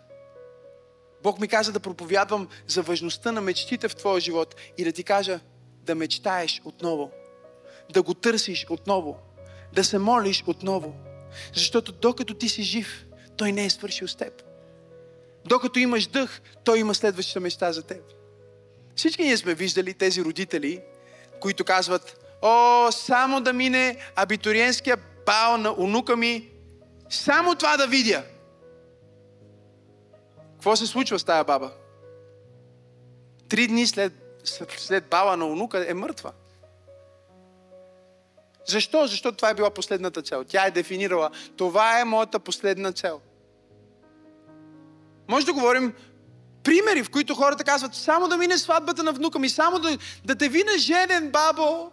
[1.23, 5.05] Бог ми каза да проповядвам за важността на мечтите в твоя живот и да ти
[5.05, 5.41] кажа
[5.83, 7.11] да мечтаеш отново,
[7.93, 9.19] да го търсиш отново,
[9.73, 10.95] да се молиш отново.
[11.55, 13.07] Защото докато ти си жив,
[13.37, 14.43] Той не е свършил с теб.
[15.45, 18.16] Докато имаш дъх, Той има следващата мечта за теб.
[18.97, 20.83] Всички ние сме виждали тези родители,
[21.41, 26.51] които казват, о, само да мине абитуриенския бал на унука ми,
[27.11, 28.25] само това да видя.
[30.53, 31.73] Какво се случва с тая баба?
[33.49, 34.13] Три дни след,
[34.77, 36.33] след бала на унука е мъртва.
[38.67, 39.07] Защо?
[39.07, 40.45] Защото това е била последната цел.
[40.45, 43.21] Тя е дефинирала, това е моята последна цел.
[45.29, 45.95] Може да говорим
[46.67, 50.35] примери, в които хората казват, само да мине сватбата на внука ми, само да, да
[50.35, 51.93] те вина женен, бабо.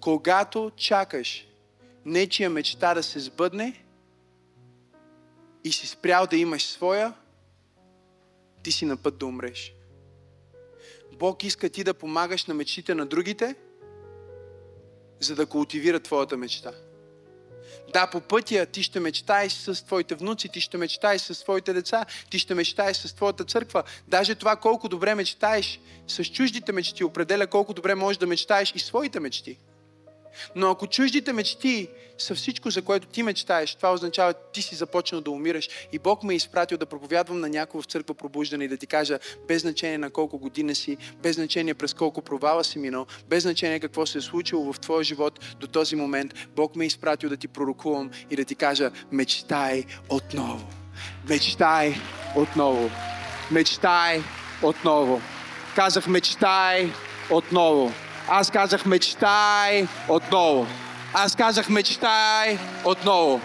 [0.00, 1.46] Когато чакаш
[2.04, 3.84] нечия мечта да се сбъдне
[5.64, 7.12] и си спрял да имаш своя,
[8.62, 9.74] ти си на път да умреш.
[11.12, 13.54] Бог иска ти да помагаш на мечтите на другите,
[15.20, 16.72] за да култивира твоята мечта.
[17.94, 22.04] Да, по пътя ти ще мечтаеш с твоите внуци, ти ще мечтаеш с твоите деца,
[22.30, 23.82] ти ще мечтаеш с твоята църква.
[24.08, 28.78] Даже това колко добре мечтаеш с чуждите мечти определя колко добре можеш да мечтаеш и
[28.78, 29.58] своите мечти.
[30.56, 34.74] Но ако чуждите мечти са всичко, за което ти мечтаеш, това означава, че ти си
[34.74, 35.68] започнал да умираш.
[35.92, 38.86] И Бог ме е изпратил да проповядвам на някого в църква пробуждане и да ти
[38.86, 39.18] кажа,
[39.48, 43.80] без значение на колко година си, без значение през колко провала си минал, без значение
[43.80, 47.36] какво се е случило в твоя живот до този момент, Бог ме е изпратил да
[47.36, 50.68] ти пророкувам и да ти кажа, мечтай отново.
[51.28, 51.94] Мечтай
[52.36, 52.90] отново.
[53.50, 54.22] Мечтай
[54.62, 55.20] отново.
[55.76, 56.92] Казах, мечтай
[57.30, 57.92] отново.
[58.28, 60.66] Аз казах мечтай отново.
[61.14, 63.40] Аз казах мечтай отново.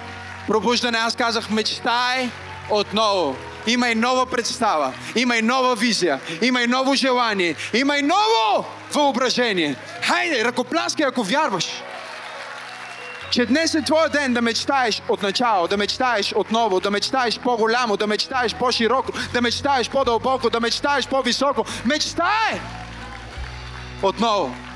[0.47, 2.29] Пробуждане, аз казах, мечтай
[2.69, 3.35] отново.
[3.67, 8.65] Има и нова представа, има и нова визия, има и ново желание, има и ново
[8.93, 9.75] въображение.
[10.01, 11.65] Хайде, ръкопляскай, ако вярваш
[13.31, 15.19] че днес е твой ден да мечтаеш от
[15.69, 21.65] да мечтаеш отново, да мечтаеш по-голямо, да мечтаеш по-широко, да мечтаеш по-дълбоко, да мечтаеш по-високо.
[21.85, 22.61] Мечтай!
[24.03, 24.68] Отново.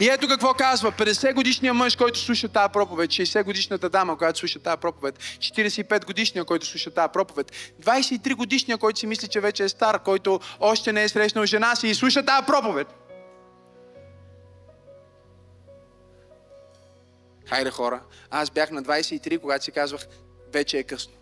[0.00, 0.92] И ето какво казва.
[0.92, 6.06] 50 годишния мъж, който слуша тази проповед, 60 годишната дама, която слуша тази проповед, 45
[6.06, 10.40] годишния, който слуша тази проповед, 23 годишния, който си мисли, че вече е стар, който
[10.60, 12.86] още не е срещнал жена си и слуша тази проповед.
[17.46, 20.06] Хайде хора, аз бях на 23, когато си казвах,
[20.52, 21.12] вече е късно.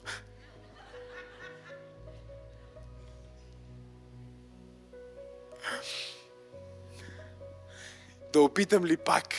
[8.33, 9.35] Да опитам ли пак?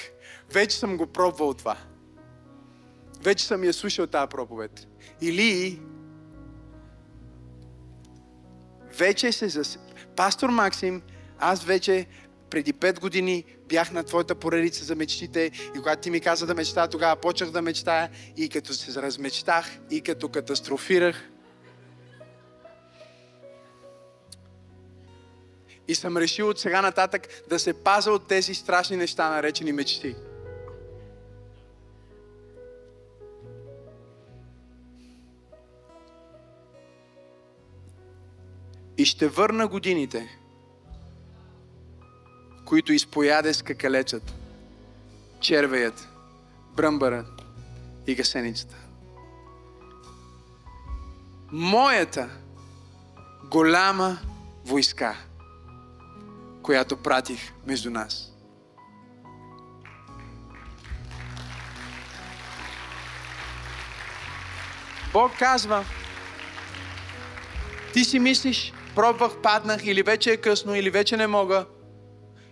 [0.51, 1.77] Вече съм го пробвал това.
[3.21, 4.87] Вече съм я слушал тази проповед.
[5.21, 5.79] Или
[8.97, 9.79] вече се зас...
[10.15, 11.01] Пастор Максим,
[11.39, 12.07] аз вече
[12.49, 16.55] преди пет години бях на твоята поредица за мечтите и когато ти ми каза да
[16.55, 21.29] мечтая, тогава почнах да мечтая и като се размечтах и като катастрофирах.
[25.87, 30.15] И съм решил от сега нататък да се паза от тези страшни неща, наречени мечти.
[38.97, 40.37] И ще върна годините,
[42.65, 44.33] които изпояде скакалечът,
[45.39, 46.07] червеят,
[46.75, 47.41] бръмбърът
[48.07, 48.75] и гасеницата.
[51.51, 52.29] Моята
[53.43, 54.19] голяма
[54.65, 55.17] войска,
[56.67, 58.31] която пратих между нас.
[65.13, 65.85] Бог казва,
[67.93, 71.65] ти си мислиш, пробвах, паднах или вече е късно, или вече не мога,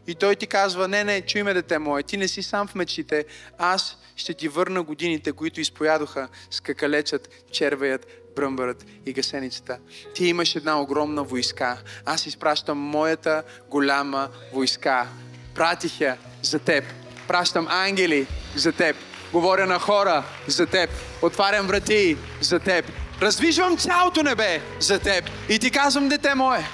[0.07, 2.75] и той ти казва, не, не, чуй ме, дете мое, ти не си сам в
[2.75, 3.25] мечтите,
[3.57, 9.77] аз ще ти върна годините, които изпоядоха скакалецът, червеят, бръмбърът и гасеницата.
[10.15, 11.77] Ти имаш една огромна войска.
[12.05, 15.07] Аз изпращам моята голяма войска.
[15.55, 16.83] Пратих я за теб.
[17.27, 18.95] Пращам ангели за теб.
[19.31, 20.89] Говоря на хора за теб.
[21.21, 22.85] Отварям врати за теб.
[23.21, 25.25] Развижвам цялото небе за теб.
[25.49, 26.65] И ти казвам, дете мое,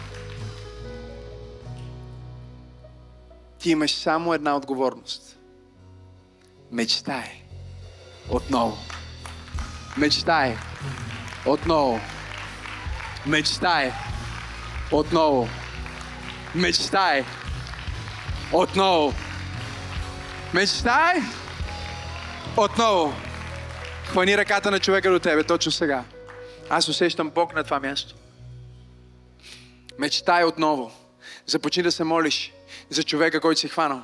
[3.62, 5.38] ти имаш само една отговорност.
[6.72, 7.44] Мечтай.
[8.30, 8.78] Отново.
[9.98, 10.58] Мечтай.
[11.46, 12.00] Отново.
[13.26, 13.94] Мечтай.
[14.92, 15.50] Отново.
[16.56, 17.26] Мечтай.
[18.54, 19.14] Отново.
[20.54, 21.16] Мечтай.
[22.58, 23.14] Отново.
[24.06, 26.04] Хвани ръката на човека до тебе точно сега.
[26.70, 28.16] Аз усещам Бог на това място.
[30.00, 30.92] Мечтай отново.
[31.46, 32.54] Започни да се молиш
[32.90, 34.04] за човека, който си хванал.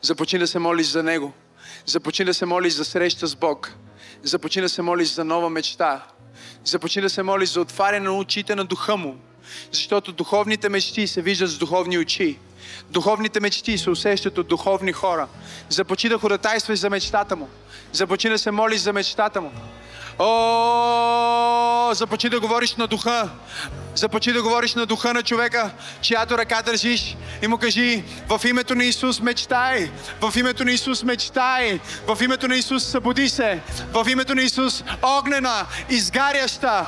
[0.00, 1.32] Започни да се молиш за него.
[1.86, 3.72] Започни да се молиш за среща с Бог.
[4.22, 6.06] Започни да се молиш за нова мечта.
[6.64, 9.16] Започни да се молиш за отваряне на очите на духа му.
[9.72, 12.38] Защото духовните мечти се виждат с духовни очи.
[12.90, 15.28] Духовните мечти се усещат от духовни хора.
[15.68, 17.48] Започни да ходатайстваш за мечтата му.
[17.92, 19.50] Започни да се молиш за мечтата му.
[20.24, 23.28] О, започни да говориш на духа.
[23.94, 25.70] Започни да говориш на духа на човека,
[26.00, 27.16] чиято ръка държиш.
[27.42, 32.48] И му кажи, в името на Исус мечтай, в името на Исус мечтай, в името
[32.48, 33.60] на Исус събуди се,
[33.94, 36.86] в името на Исус огнена, изгаряща.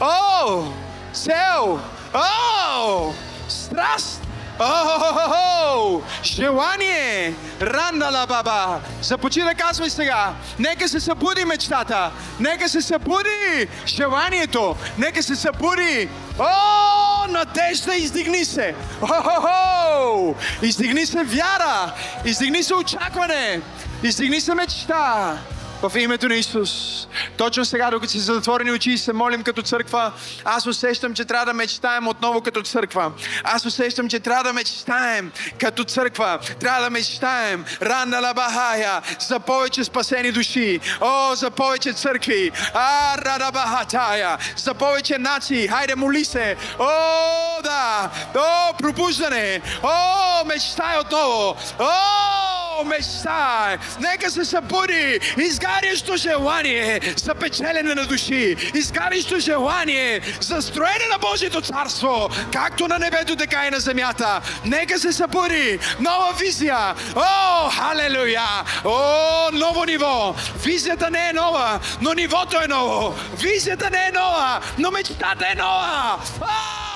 [0.00, 0.64] О,
[1.12, 1.80] цел,
[2.14, 3.12] о,
[3.48, 4.25] страст,
[4.58, 7.34] О, желание!
[7.60, 8.80] Рандала баба!
[9.02, 10.34] Започни да казвай сега.
[10.58, 12.10] Нека се събуди мечтата.
[12.40, 14.76] Нека се събуди желанието.
[14.98, 16.08] Нека се събуди.
[16.38, 18.74] О, надежда, издигни се.
[19.02, 21.92] О, издигни се вяра.
[22.24, 23.60] Издигни се очакване.
[24.02, 25.38] Издигни се мечта
[25.82, 27.06] в името на Исус.
[27.36, 30.12] Точно сега, докато си затворени очи и се молим като църква,
[30.44, 33.12] аз усещам, че трябва да мечтаем отново като църква.
[33.44, 36.38] Аз усещам, че трябва да мечтаем като църква.
[36.60, 37.64] Трябва да мечтаем.
[37.82, 40.80] Ранда la Бахая за повече спасени души.
[41.00, 42.50] О, за повече църкви.
[42.74, 44.38] А.
[44.56, 45.68] За повече нации.
[45.68, 46.56] Хайде, моли се.
[46.78, 48.10] О, да.
[48.36, 49.60] О, пробуждане.
[49.82, 51.56] О, мечтай отново.
[51.78, 53.78] О, мечтай!
[54.00, 55.20] Нека се събуди
[55.66, 62.98] изгарящо желание за печелене на души, изгарящо желание за строене на Божието царство, както на
[62.98, 64.40] небето, така и на земята.
[64.64, 66.94] Нека се събуди нова визия.
[67.16, 68.64] О, халелуя!
[68.84, 70.34] О, ново ниво!
[70.64, 73.14] Визията не е нова, но нивото е ново.
[73.38, 76.18] Визията не е нова, но мечтата е нова.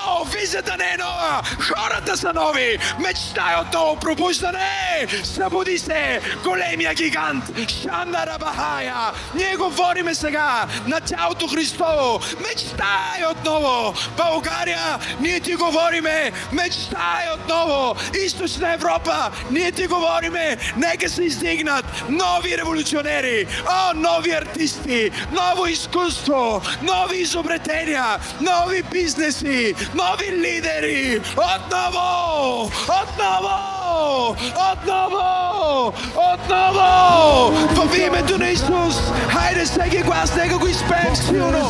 [0.07, 2.77] О, визията не е нова, хората са нови.
[2.99, 5.07] Мечтай отново пробуждане.
[5.23, 7.43] Събуди се, големия гигант.
[7.69, 8.95] Шанда Рабахая.
[9.35, 12.19] Ние говориме сега на тялото Христово.
[12.41, 13.93] Мечтай отново.
[14.17, 16.31] България, ние ти говориме.
[16.51, 17.95] Мечтай отново.
[18.25, 20.57] Източна Европа, ние ти говориме.
[20.77, 23.47] Нека се издигнат нови революционери.
[23.69, 28.05] О, нови артисти, ново изкуство, нови изобретения,
[28.41, 31.21] нови бизнеси, нови лидери.
[31.37, 32.71] Отново!
[33.01, 34.35] Отново!
[34.71, 35.93] Отново!
[36.33, 37.51] Отново!
[37.75, 39.11] В името на Исус!
[39.11, 41.69] Хайде всеки глас, нека го изпеем силно!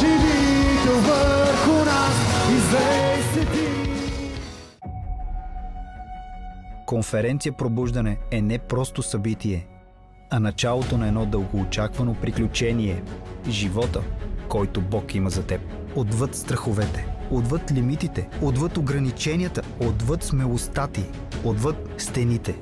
[0.85, 3.67] Върху нас, излей се ти.
[6.85, 9.67] Конференция Пробуждане е не просто събитие,
[10.29, 13.03] а началото на едно дългоочаквано приключение–
[13.49, 14.01] живота,
[14.47, 15.61] който Бог има за теб.
[15.95, 21.03] Отвъд страховете, отвъд лимитите, отвъд ограниченията, отвъд смелостта ти,
[21.43, 22.55] отвъд стените.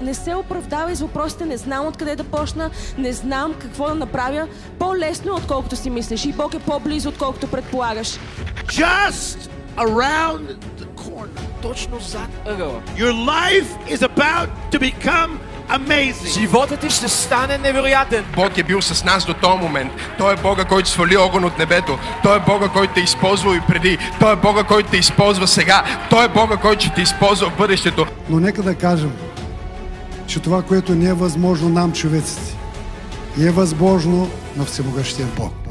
[0.00, 4.48] Не се оправдавай с въпросите, не знам откъде да почна, не знам какво да направя.
[4.78, 6.24] По-лесно, е, отколкото си мислиш.
[6.24, 8.18] И Бог е по-близо, отколкото предполагаш.
[8.66, 11.40] just around the corner.
[11.62, 12.82] Точно зад ъгъла.
[12.96, 15.30] Your life is about to become
[15.68, 16.38] amazing.
[16.40, 18.24] Животът ти ще стане невероятен.
[18.36, 19.92] Бог е бил с нас до този момент.
[20.18, 21.98] Той е Бога, който свали огън от небето.
[22.22, 23.98] Той е Бога, който те е използвал и преди.
[24.20, 25.84] Той е Бога, който те използва сега.
[26.10, 28.06] Той е Бога, който ще те използва в бъдещето.
[28.28, 29.12] Но нека да кажем,
[30.26, 32.56] че това, което не е възможно нам, човеците,
[33.40, 35.65] е възможно на Всемогъщия Бог.